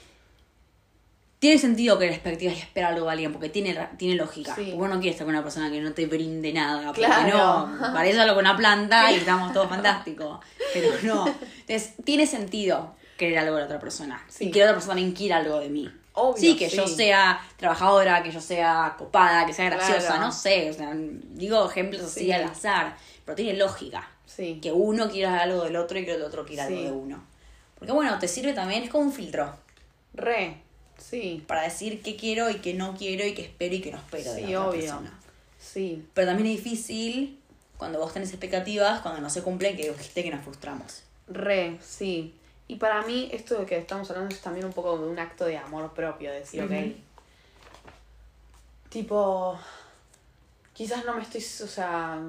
tiene 1.38 1.58
sentido 1.58 1.98
que 1.98 2.06
la 2.06 2.12
expectativa 2.12 2.52
es 2.52 2.58
esperar 2.58 2.92
algo 2.92 3.08
alguien, 3.08 3.32
porque 3.32 3.48
tiene, 3.48 3.88
tiene 3.96 4.14
lógica. 4.14 4.54
Porque 4.54 4.74
uno 4.74 4.88
no 4.88 5.00
quiere 5.00 5.12
estar 5.12 5.24
con 5.24 5.34
una 5.34 5.42
persona 5.42 5.70
que 5.70 5.80
no 5.80 5.92
te 5.92 6.06
brinde 6.06 6.52
nada. 6.52 6.88
Porque 6.88 7.08
no, 7.32 7.78
para 7.80 8.06
eso 8.06 8.26
con 8.34 8.38
una 8.38 8.56
planta 8.56 9.10
y 9.10 9.14
estamos 9.16 9.52
todos 9.52 9.68
fantásticos. 9.68 10.40
Pero 10.74 10.90
no. 11.02 11.26
Entonces, 11.26 11.94
tiene 12.04 12.26
sentido 12.26 12.94
querer 13.16 13.38
algo 13.38 13.54
de 13.54 13.60
la 13.60 13.66
otra 13.66 13.80
persona. 13.80 14.24
Y 14.38 14.50
que 14.50 14.58
la 14.58 14.66
otra 14.66 14.74
persona 14.74 14.94
también 14.94 15.12
quiera 15.12 15.38
algo 15.38 15.60
de 15.60 15.70
mí 15.70 15.90
sí, 16.36 16.56
que 16.56 16.68
yo 16.68 16.86
sea 16.86 17.40
trabajadora, 17.56 18.22
que 18.22 18.30
yo 18.30 18.40
sea 18.40 18.94
copada, 18.98 19.46
que 19.46 19.52
sea 19.52 19.70
graciosa, 19.70 20.18
no 20.18 20.32
sé, 20.32 20.70
o 20.70 20.72
sea, 20.72 20.92
digo 20.94 21.68
ejemplos 21.68 22.02
así 22.02 22.30
al 22.32 22.44
azar, 22.44 22.96
pero 23.24 23.36
tiene 23.36 23.54
lógica. 23.54 24.08
Sí. 24.26 24.58
Que 24.62 24.72
uno 24.72 25.10
quiera 25.10 25.40
algo 25.40 25.64
del 25.64 25.76
otro 25.76 25.98
y 25.98 26.04
que 26.04 26.14
el 26.14 26.22
otro 26.22 26.46
quiera 26.46 26.64
algo 26.64 26.80
de 26.80 26.92
uno. 26.92 27.24
Porque 27.78 27.92
bueno, 27.92 28.18
te 28.18 28.28
sirve 28.28 28.52
también, 28.52 28.82
es 28.82 28.90
como 28.90 29.04
un 29.04 29.12
filtro. 29.12 29.54
Re, 30.14 30.58
sí. 30.98 31.42
Para 31.46 31.62
decir 31.62 32.02
qué 32.02 32.16
quiero 32.16 32.50
y 32.50 32.56
qué 32.56 32.74
no 32.74 32.94
quiero 32.94 33.26
y 33.26 33.34
qué 33.34 33.42
espero 33.42 33.74
y 33.74 33.80
qué 33.80 33.90
no 33.90 33.98
espero 33.98 34.32
de 34.34 34.42
la 34.42 34.48
otra 34.48 34.68
obvio. 34.70 34.80
persona. 34.80 35.18
Sí. 35.58 36.06
Pero 36.14 36.28
también 36.28 36.54
es 36.54 36.62
difícil 36.62 37.38
cuando 37.76 37.98
vos 37.98 38.12
tenés 38.12 38.30
expectativas, 38.30 39.00
cuando 39.00 39.20
no 39.20 39.30
se 39.30 39.42
cumplen, 39.42 39.76
que 39.76 39.88
dijiste 39.88 40.22
que 40.22 40.30
nos 40.30 40.44
frustramos. 40.44 41.02
Re, 41.26 41.78
sí. 41.82 42.34
Y 42.70 42.76
para 42.76 43.02
mí, 43.02 43.28
esto 43.32 43.58
de 43.58 43.66
que 43.66 43.76
estamos 43.76 44.08
hablando 44.10 44.32
es 44.32 44.40
también 44.40 44.64
un 44.64 44.72
poco 44.72 44.96
de 44.96 45.08
un 45.08 45.18
acto 45.18 45.44
de 45.44 45.56
amor 45.56 45.92
propio, 45.92 46.30
decir, 46.30 46.62
ok. 46.62 46.70
Tipo, 48.88 49.58
quizás 50.72 51.04
no 51.04 51.16
me 51.16 51.22
estoy, 51.22 51.40
o 51.40 51.66
sea. 51.66 52.22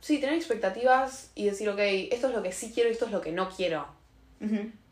Sí, 0.00 0.20
tener 0.20 0.36
expectativas 0.36 1.30
y 1.34 1.46
decir, 1.46 1.68
ok, 1.68 1.80
esto 2.12 2.28
es 2.28 2.32
lo 2.32 2.44
que 2.44 2.52
sí 2.52 2.70
quiero 2.72 2.90
y 2.90 2.92
esto 2.92 3.06
es 3.06 3.10
lo 3.10 3.20
que 3.20 3.32
no 3.32 3.50
quiero. 3.50 3.88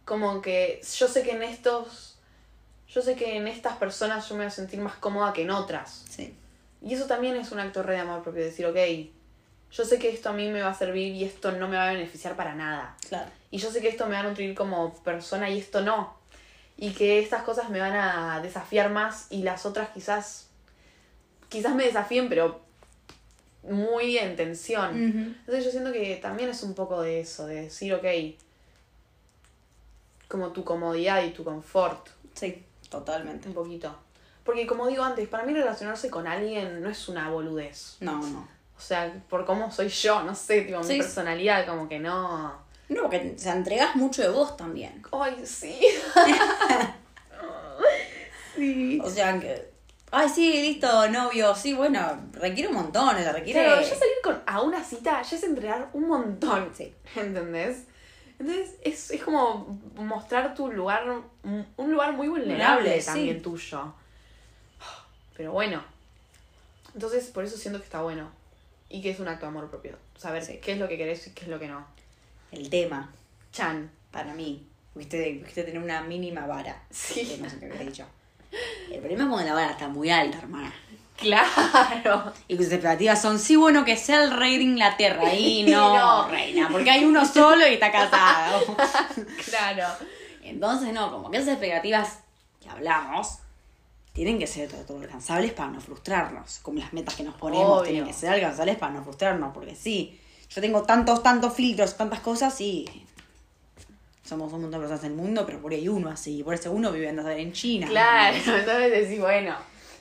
Como 0.05 0.43
que 0.43 0.81
yo 0.99 1.07
sé 1.07 1.23
que 1.23 1.31
en 1.31 1.45
estos. 1.45 2.19
Yo 2.89 3.03
sé 3.03 3.15
que 3.15 3.37
en 3.37 3.47
estas 3.47 3.77
personas 3.77 4.29
yo 4.29 4.35
me 4.35 4.41
voy 4.41 4.49
a 4.49 4.51
sentir 4.51 4.81
más 4.81 4.97
cómoda 4.97 5.33
que 5.33 5.43
en 5.43 5.53
otras. 5.53 6.05
Sí. 6.11 6.35
Y 6.83 6.95
eso 6.95 7.07
también 7.07 7.37
es 7.37 7.53
un 7.53 7.61
acto 7.61 7.85
re 7.85 7.95
de 7.95 8.01
amor 8.01 8.25
propio, 8.25 8.43
decir, 8.43 8.67
ok, 8.67 8.77
yo 9.73 9.85
sé 9.85 9.99
que 9.99 10.09
esto 10.09 10.31
a 10.31 10.33
mí 10.33 10.49
me 10.49 10.63
va 10.63 10.71
a 10.71 10.75
servir 10.75 11.15
y 11.15 11.25
esto 11.25 11.53
no 11.53 11.69
me 11.69 11.77
va 11.77 11.89
a 11.89 11.93
beneficiar 11.93 12.37
para 12.37 12.55
nada. 12.55 12.97
Claro. 13.09 13.31
Y 13.51 13.59
yo 13.59 13.71
sé 13.71 13.81
que 13.81 13.89
esto 13.89 14.07
me 14.07 14.13
va 14.13 14.21
a 14.21 14.23
nutrir 14.25 14.55
como 14.55 14.95
persona 15.03 15.49
y 15.51 15.59
esto 15.59 15.81
no. 15.81 16.15
Y 16.77 16.91
que 16.91 17.19
estas 17.19 17.43
cosas 17.43 17.71
me 17.71 17.81
van 17.81 17.95
a 17.95 18.41
desafiar 18.41 18.91
más 18.91 19.27
y 19.31 19.43
las 19.43 19.67
otras 19.67 19.91
quizás, 19.91 20.49
quizás 21.49 21.75
me 21.75 21.85
desafíen, 21.85 22.29
pero 22.29 22.61
muy 23.63 24.17
en 24.17 24.37
tensión. 24.37 25.37
Entonces 25.41 25.65
yo 25.65 25.71
siento 25.71 25.93
que 25.93 26.17
también 26.17 26.49
es 26.49 26.63
un 26.63 26.75
poco 26.75 27.03
de 27.03 27.21
eso, 27.21 27.47
de 27.47 27.63
decir, 27.63 27.93
ok, 27.93 28.07
como 30.29 30.53
tu 30.53 30.65
comodidad 30.65 31.23
y 31.23 31.31
tu 31.31 31.45
confort. 31.45 32.09
Sí, 32.35 32.65
Totalmente. 32.91 33.49
Un 33.49 33.55
poquito. 33.55 33.97
Porque 34.45 34.67
como 34.67 34.89
digo 34.89 35.05
antes, 35.05 35.29
para 35.29 35.45
mí 35.45 35.55
relacionarse 35.55 36.11
con 36.11 36.27
alguien 36.27 36.83
no 36.83 36.91
es 36.91 37.09
una 37.09 37.31
boludez. 37.31 37.97
No, 38.01 38.21
no. 38.21 38.49
O 38.81 38.83
sea, 38.83 39.13
por 39.29 39.45
cómo 39.45 39.71
soy 39.71 39.89
yo, 39.89 40.23
no 40.23 40.35
sé, 40.35 40.63
tipo, 40.63 40.83
Sí. 40.83 40.95
mi 40.95 40.99
personalidad, 41.01 41.67
como 41.67 41.87
que 41.87 41.99
no. 41.99 42.51
No, 42.89 43.03
porque 43.03 43.19
te 43.19 43.51
entregas 43.51 43.95
mucho 43.95 44.23
de 44.23 44.31
vos 44.31 44.57
también. 44.57 45.03
Ay, 45.13 45.37
sí. 45.45 45.79
sí. 48.57 48.99
O 49.05 49.11
sea, 49.11 49.39
que. 49.39 49.69
Ay, 50.11 50.31
sí, 50.31 50.51
listo, 50.63 51.09
novio. 51.11 51.55
Sí, 51.55 51.75
bueno, 51.75 52.01
requiere 52.33 52.71
un 52.71 52.77
montón. 52.77 53.15
o 53.15 53.19
sea, 53.19 53.33
requiere. 53.33 53.61
Pero 53.61 53.83
ya 53.83 53.89
salir 53.95 54.15
con, 54.25 54.43
a 54.47 54.63
una 54.63 54.83
cita 54.83 55.21
ya 55.21 55.37
es 55.37 55.43
entregar 55.45 55.91
un 55.93 56.09
montón. 56.09 56.71
Sí. 56.75 56.95
¿Entendés? 57.15 57.85
Entonces 58.39 58.77
es, 58.83 59.11
es 59.11 59.23
como 59.23 59.79
mostrar 59.95 60.55
tu 60.55 60.73
lugar, 60.73 61.05
un 61.45 61.93
lugar 61.93 62.15
muy 62.15 62.29
vulnerable 62.29 62.77
Vulnerable, 62.77 62.99
sí. 63.01 63.07
también 63.07 63.43
tuyo. 63.43 63.93
Pero 65.37 65.53
bueno. 65.53 65.85
Entonces 66.95 67.27
por 67.27 67.45
eso 67.45 67.59
siento 67.59 67.79
que 67.79 67.85
está 67.85 68.01
bueno. 68.01 68.40
Y 68.91 69.01
que 69.03 69.11
es 69.11 69.21
un 69.21 69.29
acto 69.29 69.47
de 69.47 69.51
amor 69.51 69.71
propio. 69.71 69.97
Saber 70.19 70.45
Sí. 70.45 70.59
qué 70.63 70.73
es 70.73 70.79
lo 70.79 70.89
que 70.89 70.99
querés 70.99 71.27
y 71.29 71.31
qué 71.31 71.43
es 71.45 71.49
lo 71.49 71.59
que 71.59 71.69
no. 71.69 71.87
El 72.53 72.69
tema, 72.69 73.11
Chan. 73.53 73.91
para 74.11 74.35
mí, 74.35 74.67
viste, 74.95 75.31
viste 75.45 75.63
tener 75.63 75.81
una 75.81 76.03
mínima 76.03 76.47
vara. 76.47 76.83
Sí. 76.91 77.39
No 77.41 77.49
sé 77.49 77.59
qué 77.61 77.85
dicho. 77.85 78.05
El 78.91 78.99
problema 78.99 79.23
es 79.25 79.31
cuando 79.31 79.47
la 79.49 79.55
vara 79.55 79.71
está 79.71 79.87
muy 79.89 80.11
alta, 80.11 80.39
hermana. 80.39 80.75
Claro. 81.17 82.33
Y 82.49 82.57
tus 82.57 82.67
expectativas 82.67 83.21
son, 83.23 83.39
sí, 83.39 83.55
bueno, 83.55 83.85
que 83.85 83.97
sea 83.97 84.25
el 84.25 84.33
rey 84.37 84.57
de 84.57 84.65
Inglaterra. 84.65 85.33
Y 85.35 85.63
no, 85.71 85.97
No. 85.97 86.29
reina, 86.29 86.69
porque 86.73 86.91
hay 86.91 87.05
uno 87.05 87.25
solo 87.25 87.67
y 87.69 87.75
está 87.75 87.93
casado. 87.93 88.65
Claro. 89.49 89.87
Entonces, 90.43 90.93
no, 90.93 91.13
como 91.13 91.31
que 91.31 91.37
esas 91.37 91.51
expectativas 91.51 92.21
que 92.61 92.69
hablamos 92.69 93.39
tienen 94.21 94.39
que 94.39 94.47
ser 94.47 94.69
alcanzables 94.87 95.53
para 95.53 95.71
no 95.71 95.81
frustrarnos. 95.81 96.59
Como 96.59 96.79
las 96.79 96.93
metas 96.93 97.15
que 97.15 97.23
nos 97.23 97.37
ponemos 97.37 97.81
Obvio. 97.81 97.85
tienen 97.85 98.07
que 98.07 98.13
ser 98.13 98.29
alcanzables 98.29 98.77
para 98.77 98.93
no 98.93 99.03
frustrarnos. 99.03 99.55
Porque 99.55 99.75
sí, 99.75 100.21
yo 100.51 100.61
tengo 100.61 100.83
tantos, 100.83 101.23
tantos 101.23 101.55
filtros, 101.55 101.97
tantas 101.97 102.21
cosas 102.21 102.61
y 102.61 102.87
somos 104.23 104.53
un 104.53 104.61
montón 104.61 104.73
de 104.73 104.79
personas 104.79 105.05
en 105.05 105.13
el 105.13 105.17
mundo, 105.17 105.47
pero 105.47 105.63
por 105.63 105.73
ahí 105.73 105.79
hay 105.79 105.89
uno 105.89 106.11
así. 106.11 106.43
Por 106.43 106.53
ese 106.53 106.69
uno 106.69 106.93
vive 106.93 107.09
andando 107.09 107.31
en 107.31 107.55
China. 107.55 107.87
Claro. 107.87 108.37
Entonces 108.45 108.91
decís, 108.91 109.19
bueno. 109.19 109.57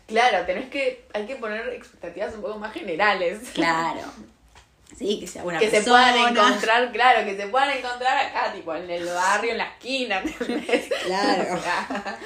Claro, 0.05 0.45
tenés 0.45 0.69
que, 0.69 1.05
hay 1.13 1.25
que 1.25 1.38
poner 1.38 1.69
expectativas 1.69 2.36
un 2.36 2.41
poco 2.41 2.60
más 2.60 2.73
generales. 2.73 3.39
Claro. 3.53 4.01
Sí, 4.97 5.17
que 5.17 5.27
sea 5.27 5.43
buena 5.43 5.60
que 5.60 5.69
se 5.69 5.82
puedan 5.84 6.17
encontrar, 6.17 6.91
claro, 6.91 7.23
que 7.23 7.38
se 7.38 7.47
puedan 7.47 7.69
encontrar 7.69 8.17
acá, 8.17 8.51
tipo, 8.51 8.75
en 8.75 8.89
el 8.89 9.05
barrio, 9.05 9.51
en 9.51 9.60
la 9.60 9.67
esquina, 9.67 10.19
¿entendés? 10.19 10.89
Claro. 11.05 11.55
O 11.58 11.62
sea, 11.62 12.19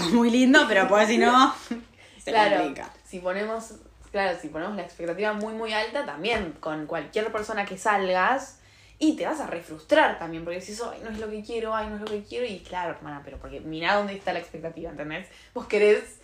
muy 0.12 0.30
lindo, 0.30 0.64
pero 0.68 0.88
pues 0.88 1.08
si 1.08 1.18
no, 1.18 1.54
se 2.24 2.30
claro, 2.30 2.56
complica. 2.58 2.90
si 3.04 3.18
ponemos, 3.20 3.74
claro, 4.12 4.38
si 4.40 4.48
ponemos 4.48 4.76
la 4.76 4.82
expectativa 4.82 5.32
muy, 5.32 5.52
muy 5.54 5.72
alta, 5.72 6.04
también 6.04 6.52
con 6.60 6.86
cualquier 6.86 7.30
persona 7.32 7.64
que 7.64 7.78
salgas, 7.78 8.58
y 8.98 9.16
te 9.16 9.24
vas 9.24 9.40
a 9.40 9.46
refrustrar 9.46 10.18
también, 10.18 10.44
porque 10.44 10.60
decís, 10.60 10.82
ay, 10.84 11.00
no 11.02 11.08
es 11.10 11.18
lo 11.18 11.30
que 11.30 11.42
quiero, 11.42 11.74
ay, 11.74 11.86
no 11.88 11.94
es 11.96 12.00
lo 12.02 12.06
que 12.08 12.22
quiero, 12.22 12.44
y 12.44 12.58
claro, 12.60 12.90
hermana, 12.90 13.22
pero 13.24 13.38
porque 13.38 13.60
mira 13.60 13.94
dónde 13.94 14.14
está 14.14 14.32
la 14.34 14.40
expectativa, 14.40 14.90
¿entendés? 14.90 15.26
Vos 15.54 15.66
querés 15.66 16.18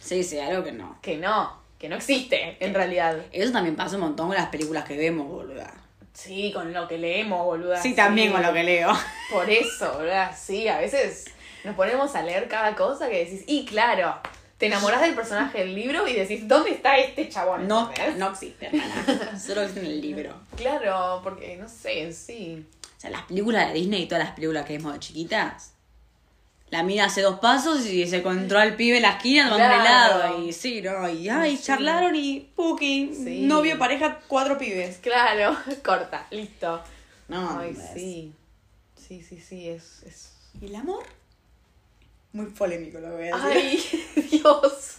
Sí, 0.00 0.24
sí, 0.24 0.38
algo 0.38 0.64
que 0.64 0.72
no. 0.72 0.98
que 1.02 1.16
no, 1.18 1.60
que 1.78 1.88
no 1.88 1.96
existe, 1.96 2.56
en 2.58 2.74
realidad. 2.74 3.18
Eso 3.32 3.52
también 3.52 3.76
pasa 3.76 3.96
un 3.96 4.02
montón 4.02 4.28
con 4.28 4.36
las 4.36 4.48
películas 4.48 4.84
que 4.84 4.96
vemos, 4.96 5.28
boluda. 5.28 5.72
Sí, 6.14 6.50
con 6.52 6.72
lo 6.72 6.88
que 6.88 6.98
leemos, 6.98 7.44
boluda. 7.44 7.80
Sí, 7.80 7.94
también 7.94 8.32
con 8.32 8.42
lo 8.42 8.52
que 8.52 8.64
leo. 8.64 8.92
Por 9.30 9.48
eso, 9.48 9.98
¿verdad? 9.98 10.34
Sí, 10.36 10.66
a 10.68 10.78
veces 10.78 11.26
nos 11.64 11.74
ponemos 11.76 12.14
a 12.14 12.22
leer 12.22 12.48
cada 12.48 12.74
cosa 12.76 13.08
que 13.08 13.24
decís, 13.24 13.44
y 13.46 13.64
claro, 13.64 14.16
te 14.58 14.66
enamorás 14.66 15.00
del 15.02 15.14
personaje 15.14 15.58
del 15.58 15.74
libro 15.74 16.06
y 16.06 16.12
decís, 16.14 16.46
¿dónde 16.46 16.70
está 16.70 16.96
este 16.98 17.28
chabón? 17.28 17.66
No, 17.68 17.88
¿Entendés? 17.90 18.16
no 18.16 18.30
existe, 18.30 18.66
hermana. 18.66 19.38
Solo 19.44 19.62
existe 19.62 19.80
en 19.80 19.86
el 19.86 20.00
libro. 20.00 20.34
Claro, 20.56 21.20
porque 21.24 21.56
no 21.56 21.68
sé, 21.68 22.12
sí. 22.12 22.64
O 22.96 23.00
sea, 23.00 23.10
las 23.10 23.22
películas 23.22 23.68
de 23.68 23.74
Disney 23.74 24.02
y 24.02 24.06
todas 24.06 24.24
las 24.24 24.34
películas 24.34 24.64
que 24.64 24.76
vemos 24.76 24.92
de 24.92 25.00
chiquitas. 25.00 25.72
La 26.70 26.82
mina 26.82 27.04
hace 27.04 27.20
dos 27.20 27.38
pasos 27.38 27.84
y 27.84 28.06
se 28.06 28.18
encontró 28.18 28.58
al 28.58 28.76
pibe 28.76 28.96
en 28.96 29.02
la 29.02 29.10
esquina 29.10 29.50
tomando 29.50 29.74
Claro. 29.82 30.14
helado. 30.22 30.42
Y 30.46 30.52
sí, 30.54 30.80
¿no? 30.80 31.06
Y 31.06 31.28
ay, 31.28 31.56
Sí. 31.58 31.64
charlaron 31.64 32.14
y 32.16 32.40
puki. 32.56 33.12
Sí. 33.14 33.40
Novio, 33.42 33.78
pareja, 33.78 34.20
cuatro 34.26 34.56
pibes. 34.56 34.96
Claro, 34.98 35.54
corta, 35.84 36.26
listo. 36.30 36.80
No, 37.28 37.58
Ay, 37.60 37.76
sí. 37.94 38.32
Sí, 38.96 39.22
sí, 39.22 39.38
sí, 39.40 39.68
es. 39.68 40.02
es... 40.04 40.32
¿Y 40.62 40.66
el 40.66 40.76
amor? 40.76 41.04
Muy 42.32 42.46
polémico 42.46 42.98
lo 42.98 43.08
que 43.10 43.14
voy 43.14 43.28
a 43.28 43.46
decir. 43.48 44.10
Ay, 44.16 44.22
Dios. 44.30 44.96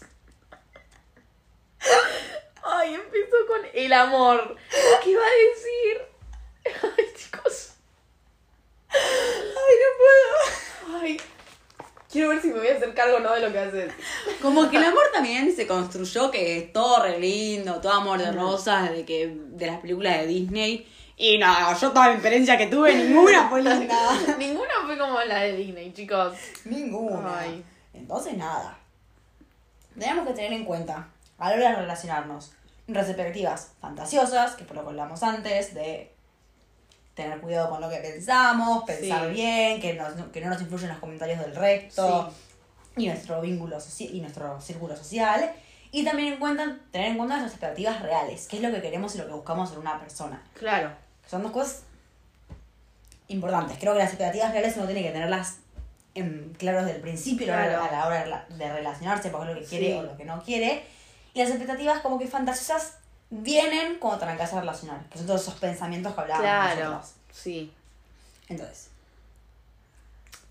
Ay, 2.63 2.93
empezó 2.93 3.35
con 3.47 3.61
el 3.73 3.93
amor. 3.93 4.55
¿Qué 5.03 5.09
iba 5.09 5.23
a 5.23 5.29
decir? 5.29 6.01
Ay, 6.97 7.05
chicos. 7.15 7.73
Ay, 8.89 9.75
no 9.81 9.89
puedo. 9.97 10.99
Ay. 11.01 11.21
Quiero 12.13 12.29
ver 12.29 12.39
si 12.39 12.49
me 12.49 12.59
voy 12.59 12.67
a 12.67 12.75
hacer 12.75 12.93
cargo 12.93 13.17
o 13.17 13.19
no 13.21 13.33
de 13.33 13.41
lo 13.41 13.51
que 13.51 13.57
haces. 13.57 13.91
Como 14.39 14.69
que 14.69 14.77
el 14.77 14.83
amor 14.83 15.01
también 15.11 15.51
se 15.55 15.65
construyó 15.65 16.29
que 16.29 16.59
es 16.59 16.71
todo 16.71 17.01
re 17.01 17.19
lindo, 17.19 17.81
todo 17.81 17.91
amor 17.91 18.19
de 18.19 18.31
rosas 18.31 18.91
de 18.91 19.03
que 19.03 19.35
de 19.35 19.65
las 19.65 19.79
películas 19.79 20.19
de 20.19 20.27
Disney. 20.27 20.87
Y 21.17 21.39
no, 21.39 21.47
yo 21.75 21.91
toda 21.91 22.09
mi 22.09 22.13
experiencia 22.13 22.55
que 22.55 22.67
tuve, 22.67 22.93
ninguna 22.93 23.49
fue 23.49 23.63
linda. 23.63 23.97
Ninguna 24.37 24.73
fue 24.85 24.95
como 24.95 25.19
la 25.21 25.39
de 25.39 25.57
Disney, 25.57 25.91
chicos. 25.91 26.35
Ninguna. 26.65 27.39
Ay. 27.39 27.65
Entonces 27.95 28.37
nada. 28.37 28.77
Tenemos 29.97 30.27
que 30.27 30.33
tener 30.35 30.53
en 30.53 30.65
cuenta 30.65 31.07
a 31.39 31.49
la 31.49 31.55
hora 31.55 31.69
de 31.71 31.75
relacionarnos 31.77 32.51
expectativas 32.87 33.71
fantasiosas, 33.81 34.55
que 34.55 34.65
por 34.65 34.75
lo 34.75 34.83
que 34.83 34.89
hablamos 34.89 35.23
antes, 35.23 35.73
de 35.73 36.12
tener 37.13 37.39
cuidado 37.39 37.69
con 37.69 37.79
lo 37.81 37.89
que 37.89 37.97
pensamos, 37.97 38.83
pensar 38.85 39.27
Sí. 39.27 39.33
bien, 39.33 39.79
que, 39.81 39.93
nos- 39.93 40.13
que 40.31 40.41
no 40.41 40.49
nos 40.49 40.61
influyen 40.61 40.89
los 40.89 40.97
comentarios 40.97 41.39
del 41.39 41.55
resto 41.55 42.33
y 42.97 43.07
nuestro 43.07 43.39
vínculo 43.41 43.77
y 43.99 44.21
nuestro 44.21 44.59
círculo 44.61 44.95
social. 44.95 45.51
Y 45.91 46.03
también 46.03 46.39
tener 46.91 47.09
en 47.11 47.17
cuenta 47.17 47.35
nuestras 47.37 47.51
expectativas 47.53 48.01
reales, 48.01 48.47
qué 48.47 48.55
es 48.57 48.63
lo 48.63 48.71
que 48.71 48.81
queremos 48.81 49.13
y 49.13 49.19
lo 49.19 49.27
que 49.27 49.33
buscamos 49.33 49.71
en 49.73 49.77
una 49.79 49.99
persona. 49.99 50.41
Claro. 50.55 50.89
Son 51.29 51.43
dos 51.43 51.51
cosas 51.51 51.83
importantes. 53.27 53.77
Creo 53.79 53.93
que 53.93 53.99
las 53.99 54.09
expectativas 54.09 54.51
reales 54.51 54.75
uno 54.77 54.85
tiene 54.85 55.03
que 55.03 55.11
tenerlas 55.11 55.57
en 56.15 56.53
claro 56.57 56.79
desde 56.79 56.95
el 56.97 57.01
principio 57.01 57.51
a 57.53 57.57
la 57.57 57.63
hora- 57.63 57.69
Claro. 57.79 57.83
a 57.85 57.91
la 57.91 58.07
hora 58.07 58.19
de 58.19 58.25
rela- 58.25 58.47
de 58.47 58.73
relacionarse, 58.73 59.29
porque 59.29 59.49
es 59.51 59.55
lo 59.55 59.61
que 59.61 59.67
quiere 59.67 59.87
Sí. 59.87 59.93
o 59.93 60.03
lo 60.03 60.17
que 60.17 60.25
no 60.25 60.43
quiere. 60.43 60.83
Y 61.33 61.39
las 61.39 61.49
expectativas 61.49 61.99
como 62.01 62.19
que 62.19 62.27
fantasiosas 62.27 62.97
vienen 63.41 63.97
cuando 63.99 64.19
te 64.19 64.25
arrancas 64.25 64.53
a 64.53 64.59
relacionar, 64.59 65.01
que 65.09 65.17
son 65.17 65.27
todos 65.27 65.41
esos 65.41 65.55
pensamientos 65.55 66.13
que 66.13 66.21
hablábamos 66.21 66.45
Claro. 66.73 66.89
nosotros. 66.91 67.13
Sí. 67.31 67.73
Entonces, 68.47 68.89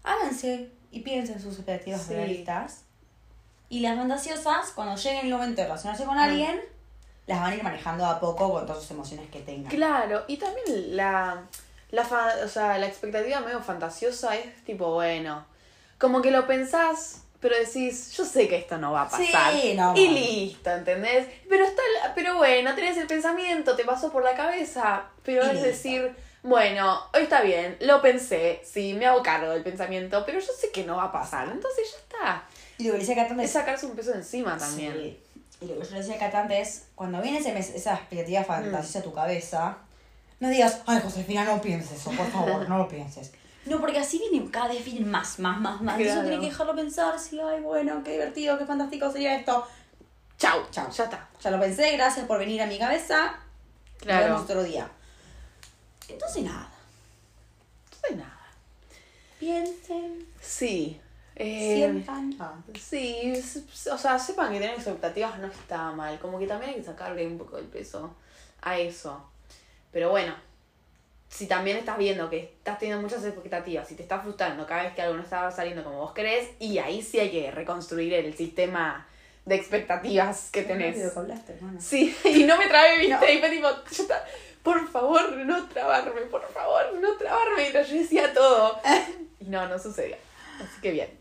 háganse 0.03 0.71
y 0.91 1.01
piensen 1.01 1.41
sus 1.41 1.57
expectativas 1.57 2.03
Sí. 2.03 2.15
realistas. 2.15 2.81
Y 3.69 3.81
las 3.81 3.97
fantasiosas, 3.97 4.71
cuando 4.75 4.97
llegue 4.97 5.21
el 5.21 5.31
momento 5.31 5.63
de 5.63 5.69
relacionarse 5.69 6.05
con 6.05 6.17
Mm. 6.17 6.21
alguien, 6.21 6.61
las 7.27 7.41
van 7.41 7.53
a 7.53 7.57
ir 7.57 7.63
manejando 7.63 8.05
a 8.05 8.21
poco 8.21 8.53
con 8.53 8.67
todas 8.67 8.83
sus 8.83 8.91
emociones 8.91 9.31
que 9.31 9.41
tengan. 9.41 9.71
Claro. 9.71 10.25
Y 10.29 10.37
también 10.37 10.97
la. 10.97 11.43
La, 11.91 12.05
fa- 12.07 12.33
o 12.43 12.49
sea, 12.49 12.79
la 12.79 12.87
expectativa 12.87 13.41
medio 13.41 13.61
fantasiosa 13.63 14.35
es 14.37 14.65
tipo, 14.65 14.95
bueno. 14.95 15.45
Como 15.99 16.23
que 16.23 16.31
lo 16.31 16.47
pensás, 16.47 17.22
pero 17.43 17.55
decís, 17.59 18.13
yo 18.17 18.25
sé 18.25 18.49
que 18.49 18.57
esto 18.57 18.79
no 18.79 18.93
va 18.93 19.03
a 19.03 19.11
Sí, 19.11 19.27
pasar. 19.33 19.53
no. 19.77 19.95
Y 19.95 20.09
listo, 20.09 20.71
¿entendés? 20.71 21.27
Pero 21.49 21.65
está 21.67 21.83
pero 22.15 22.37
bueno, 22.37 22.75
tenés 22.75 22.97
el 22.97 23.07
pensamiento, 23.07 23.77
te 23.77 23.85
pasó 23.85 24.11
por 24.11 24.25
la 24.25 24.35
cabeza. 24.35 25.05
Pero 25.25 25.43
es 25.43 25.49
listo. 25.55 25.67
decir, 25.67 26.17
bueno, 26.43 27.01
hoy 27.13 27.25
está 27.25 27.43
bien, 27.43 27.77
lo 27.81 28.01
pensé, 28.01 28.63
sí, 28.65 28.95
me 28.95 29.07
hago 29.07 29.23
cargo 29.23 29.51
del 29.53 29.63
pensamiento, 29.63 30.25
pero 30.25 30.39
yo 30.41 30.53
sé 30.59 30.71
que 30.71 30.85
no 30.85 30.97
va 30.97 31.05
a 31.05 31.13
pasar. 31.13 31.49
Entonces 31.49 31.91
ya 31.91 31.99
está. 31.99 32.45
Y 32.79 32.85
lo 32.87 32.93
que 32.95 33.01
decía 33.01 33.15
Catán 33.17 33.39
Es 33.41 33.51
sacarse 33.53 33.87
un 33.87 33.95
peso 33.97 34.15
encima 34.15 34.57
también. 34.57 34.93
Sí. 34.95 35.19
Y 35.61 35.67
lo 35.67 35.79
que 35.79 35.85
yo 35.85 35.91
le 35.93 35.99
decía 35.99 36.15
a 36.15 36.19
Catante 36.19 36.61
es, 36.61 36.87
cuando 36.95 37.21
viene 37.21 37.39
ese 37.39 37.53
mes- 37.53 37.71
esa 37.75 37.95
expectativa 37.95 38.43
fantasiosa 38.45 38.99
a 39.01 39.03
tu 39.03 39.13
cabeza, 39.13 39.77
no 40.41 40.49
digas, 40.49 40.81
ay, 40.87 41.01
Josefina, 41.03 41.45
no 41.45 41.61
pienses 41.63 42.01
eso, 42.01 42.11
por 42.11 42.29
favor, 42.33 42.69
no 42.69 42.79
lo 42.79 42.89
pienses. 42.89 43.31
No, 43.67 43.81
porque 43.81 43.99
así 43.99 44.19
viene, 44.19 44.51
cada 44.51 44.69
vez 44.69 44.85
vienen 44.85 45.11
más, 45.11 45.39
más, 45.39 45.61
más, 45.61 45.81
más. 45.81 45.97
Claro. 45.97 46.23
tiene 46.23 46.41
que 46.41 46.47
dejarlo 46.51 46.75
pensar, 46.75 47.19
sí, 47.19 47.39
ay, 47.41 47.61
bueno, 47.61 48.03
qué 48.05 48.13
divertido, 48.13 48.59
qué 48.59 48.67
fantástico 48.67 49.11
sería 49.11 49.37
esto. 49.37 49.67
Chau, 50.37 50.63
Chau. 50.71 50.91
ya 50.91 51.05
está. 51.05 51.29
Ya 51.41 51.51
lo 51.53 51.61
pensé, 51.61 51.93
gracias 51.93 52.27
por 52.27 52.39
venir 52.39 52.61
a 52.63 52.67
mi 52.67 52.79
cabeza. 52.79 53.27
Nos 53.35 54.03
Claro. 54.03 54.25
vemos 54.27 54.43
otro 54.43 54.63
día. 54.65 54.91
Entonces 56.09 56.43
nada, 56.43 56.69
Entonces 57.85 58.17
nada. 58.17 58.41
piensen, 59.39 60.27
Sí. 60.41 61.01
eh, 61.37 61.75
sientan. 61.77 62.37
Sí, 62.75 63.33
o 63.91 63.97
sea, 63.99 64.19
sepan 64.19 64.53
que 64.53 64.59
tener 64.61 64.75
expectativas 64.75 65.39
no 65.39 65.47
está 65.47 65.93
mal. 65.93 66.19
Como 66.19 66.39
que 66.39 66.47
también 66.47 66.71
hay 66.73 66.77
que 66.79 66.85
sacarle 66.85 67.27
un 67.27 67.39
poco 67.39 67.59
el 67.59 67.67
peso 67.67 68.15
a 68.61 68.77
eso. 68.79 69.25
Pero 69.93 70.11
bueno, 70.11 70.35
si 71.33 71.47
también 71.47 71.79
estás 71.79 71.97
viendo 71.97 72.29
que 72.29 72.53
estás 72.59 72.79
teniendo 72.79 73.01
muchas 73.01 73.25
expectativas, 73.25 73.89
si 73.89 73.95
te 73.95 74.03
está 74.03 74.21
frustrando 74.21 74.67
cada 74.67 74.83
vez 74.83 74.93
que 74.93 75.01
algo 75.01 75.17
no 75.17 75.23
está 75.23 75.51
saliendo 75.51 75.83
como 75.83 75.97
vos 75.97 76.13
querés, 76.13 76.51
y 76.59 76.77
ahí 76.77 77.01
sí 77.01 77.19
hay 77.19 77.31
que 77.31 77.51
reconstruir 77.51 78.13
el 78.13 78.37
sistema 78.37 79.09
de 79.47 79.55
expectativas 79.55 80.51
que 80.51 80.63
tenés. 80.63 80.99
Sí, 81.81 82.15
y 82.25 82.45
no 82.45 82.59
me 82.59 82.67
trabé, 82.67 82.99
viste, 82.99 83.35
y 83.35 83.39
fue 83.39 83.49
tipo, 83.49 83.69
yo 83.69 84.03
está, 84.03 84.27
por 84.63 84.87
favor, 84.91 85.35
no 85.39 85.67
trabarme, 85.69 86.21
por 86.23 86.47
favor, 86.53 86.93
no 87.01 87.17
trabarme, 87.17 87.71
y 87.71 87.73
yo 87.73 87.81
decía 87.81 88.35
todo. 88.35 88.79
Y 89.41 89.47
no, 89.47 89.67
no 89.67 89.79
sucedió. 89.79 90.17
Así 90.61 90.83
que 90.83 90.91
bien. 90.91 91.19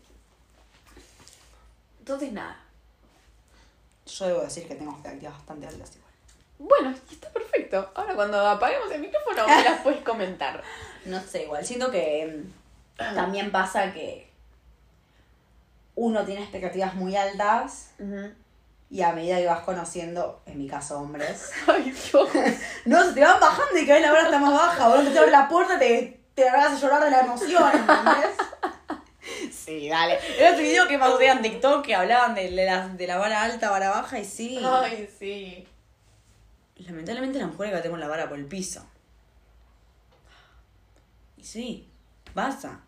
Entonces 2.00 2.32
nada. 2.32 2.62
Yo 4.04 4.26
debo 4.26 4.42
decir 4.42 4.68
que 4.68 4.74
tengo 4.74 4.92
expectativas 4.92 5.32
bastante 5.32 5.66
altas. 5.68 6.01
Bueno, 6.62 6.94
está 7.10 7.28
perfecto. 7.30 7.90
Ahora 7.94 8.14
cuando 8.14 8.46
apaguemos 8.46 8.90
el 8.92 9.00
micrófono 9.00 9.46
me 9.48 9.64
las 9.64 9.80
puedes 9.82 10.00
comentar. 10.02 10.62
No 11.04 11.20
sé, 11.20 11.42
igual 11.42 11.66
siento 11.66 11.90
que 11.90 12.44
mm, 12.96 13.14
también 13.16 13.50
pasa 13.50 13.92
que 13.92 14.30
uno 15.96 16.24
tiene 16.24 16.42
expectativas 16.42 16.94
muy 16.94 17.16
altas 17.16 17.90
y 18.88 19.02
a 19.02 19.12
medida 19.12 19.38
que 19.38 19.46
vas 19.46 19.64
conociendo, 19.64 20.42
en 20.46 20.58
mi 20.58 20.68
caso 20.68 21.00
hombres, 21.00 21.50
Ay, 21.66 21.90
Dios. 21.90 22.28
no, 22.84 23.02
se 23.02 23.14
te 23.14 23.20
van 23.20 23.40
bajando 23.40 23.76
y 23.76 23.84
cada 23.84 23.98
vez 23.98 24.06
la 24.06 24.12
hora 24.12 24.22
está 24.22 24.38
más 24.38 24.54
baja, 24.54 24.88
boludo, 24.90 25.10
te 25.10 25.18
abre 25.18 25.32
la 25.32 25.48
puerta 25.48 25.76
te, 25.76 26.20
te 26.36 26.44
vas 26.44 26.72
a 26.72 26.78
llorar 26.78 27.02
de 27.02 27.10
la 27.10 27.20
emoción, 27.22 27.72
¿entendés? 27.74 28.36
Sí, 29.52 29.88
dale. 29.88 30.20
Era 30.38 30.52
otro 30.52 30.62
video 30.62 30.86
que 30.86 31.00
pasó 31.00 31.20
en 31.20 31.42
TikTok 31.42 31.84
que 31.84 31.96
hablaban 31.96 32.36
de, 32.36 32.48
la, 32.52 32.86
de 32.86 33.06
la 33.08 33.18
vara 33.18 33.42
alta, 33.42 33.70
vara 33.70 33.90
baja 33.90 34.20
y 34.20 34.24
sí. 34.24 34.60
Ay, 34.64 35.08
sí. 35.18 35.66
Lamentablemente 36.86 37.38
las 37.38 37.48
mujeres 37.48 37.74
batemos 37.74 37.98
la 37.98 38.08
vara 38.08 38.28
por 38.28 38.38
el 38.38 38.46
piso. 38.46 38.84
Y 41.36 41.44
sí, 41.44 41.88
basta. 42.34 42.80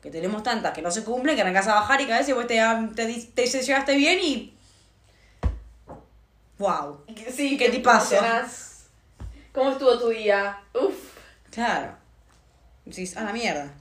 Que 0.00 0.10
tenemos 0.10 0.42
tantas 0.42 0.72
que 0.72 0.82
no 0.82 0.90
se 0.90 1.04
cumplen, 1.04 1.36
que 1.36 1.42
arrancas 1.42 1.68
a 1.68 1.74
bajar 1.74 2.00
y 2.00 2.06
cada 2.06 2.18
vez 2.18 2.34
vos 2.34 2.46
te, 2.46 2.60
te, 2.94 3.20
te, 3.34 3.46
llegaste 3.46 3.96
bien 3.96 4.18
y. 4.20 4.56
¡Wow! 6.58 7.04
Sí, 7.30 7.56
¿qué 7.56 7.70
te 7.70 7.80
pasó? 7.80 8.16
¿Cómo 9.52 9.70
estuvo 9.70 9.98
tu 9.98 10.08
día? 10.08 10.60
Uf. 10.74 11.12
Claro. 11.50 11.94
Decís, 12.84 13.16
a 13.16 13.24
la 13.24 13.32
mierda. 13.32 13.72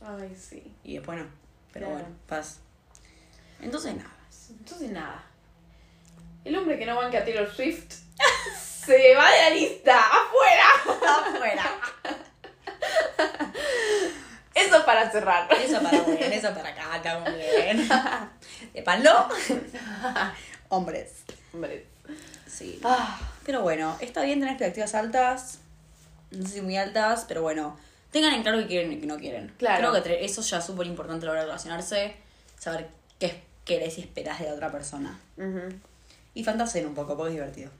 Ay, 0.00 0.34
sí. 0.36 0.72
Y 0.82 0.96
después 0.96 1.18
no. 1.18 1.26
Pero 1.72 1.90
bueno, 1.90 2.08
paz. 2.26 2.60
Entonces 3.60 3.94
nada. 3.94 4.16
Entonces 4.50 4.90
nada. 4.90 5.24
El 6.44 6.56
hombre 6.56 6.78
que 6.78 6.86
no 6.86 6.96
banca 6.96 7.18
a 7.18 7.24
Taylor 7.24 7.52
Swift 7.54 7.97
se 8.88 9.14
va 9.14 9.30
de 9.30 9.38
la 9.42 9.50
lista. 9.50 10.00
¡Afuera! 10.00 10.64
¡Afuera! 11.26 11.70
Eso 14.54 14.84
para 14.86 15.10
cerrar. 15.10 15.46
Eso 15.52 15.82
para 15.82 16.00
bien, 16.00 16.32
eso 16.32 16.54
para 16.54 16.70
acá, 16.70 17.22
bien. 17.22 17.86
¿De 18.72 18.82
palo? 18.82 19.28
Hombres. 20.70 21.12
Hombres. 21.52 21.82
Sí. 22.46 22.80
Ah. 22.82 23.20
Pero 23.44 23.60
bueno, 23.60 23.96
está 24.00 24.22
bien 24.22 24.40
tener 24.40 24.54
expectativas 24.54 24.94
altas. 24.94 25.58
No 26.30 26.46
sé 26.46 26.54
si 26.54 26.60
muy 26.62 26.78
altas, 26.78 27.26
pero 27.28 27.42
bueno. 27.42 27.78
Tengan 28.10 28.32
en 28.32 28.42
claro 28.42 28.58
que 28.58 28.68
quieren 28.68 28.90
y 28.92 29.00
que 29.00 29.06
no 29.06 29.18
quieren. 29.18 29.52
Claro. 29.58 29.90
Creo 29.90 30.02
que 30.02 30.24
eso 30.24 30.40
ya 30.40 30.58
es 30.58 30.64
súper 30.64 30.86
importante 30.86 31.26
a 31.26 31.26
la 31.26 31.32
hora 31.32 31.40
de 31.42 31.46
relacionarse. 31.46 32.16
Saber 32.58 32.88
qué 33.18 33.42
querés 33.66 33.98
y 33.98 34.00
esperás 34.00 34.40
de 34.40 34.46
la 34.46 34.54
otra 34.54 34.72
persona. 34.72 35.20
Y 36.32 36.42
fantaseen 36.42 36.86
un 36.86 36.94
poco, 36.94 37.18
porque 37.18 37.34
es 37.34 37.34
divertido. 37.34 37.70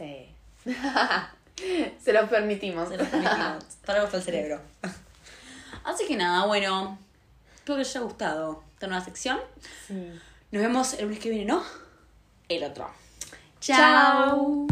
Sí. 0.00 0.26
Se 2.02 2.12
lo 2.12 2.28
permitimos. 2.28 2.88
Se 2.88 2.96
lo 2.96 3.04
permitimos. 3.04 3.64
Para 3.84 4.04
el 4.04 4.22
cerebro. 4.22 4.60
Así 5.84 6.06
que 6.06 6.16
nada, 6.16 6.46
bueno. 6.46 6.98
Espero 7.54 7.76
que 7.76 7.80
les 7.80 7.90
haya 7.90 8.00
gustado 8.00 8.64
esta 8.72 8.86
nueva 8.86 9.04
sección. 9.04 9.38
Sí. 9.86 9.94
Nos 10.52 10.62
vemos 10.62 10.94
el 10.94 11.04
lunes 11.04 11.18
que 11.20 11.28
viene, 11.28 11.44
¿no? 11.44 11.62
El 12.48 12.64
otro. 12.64 12.90
Chao. 13.60 14.66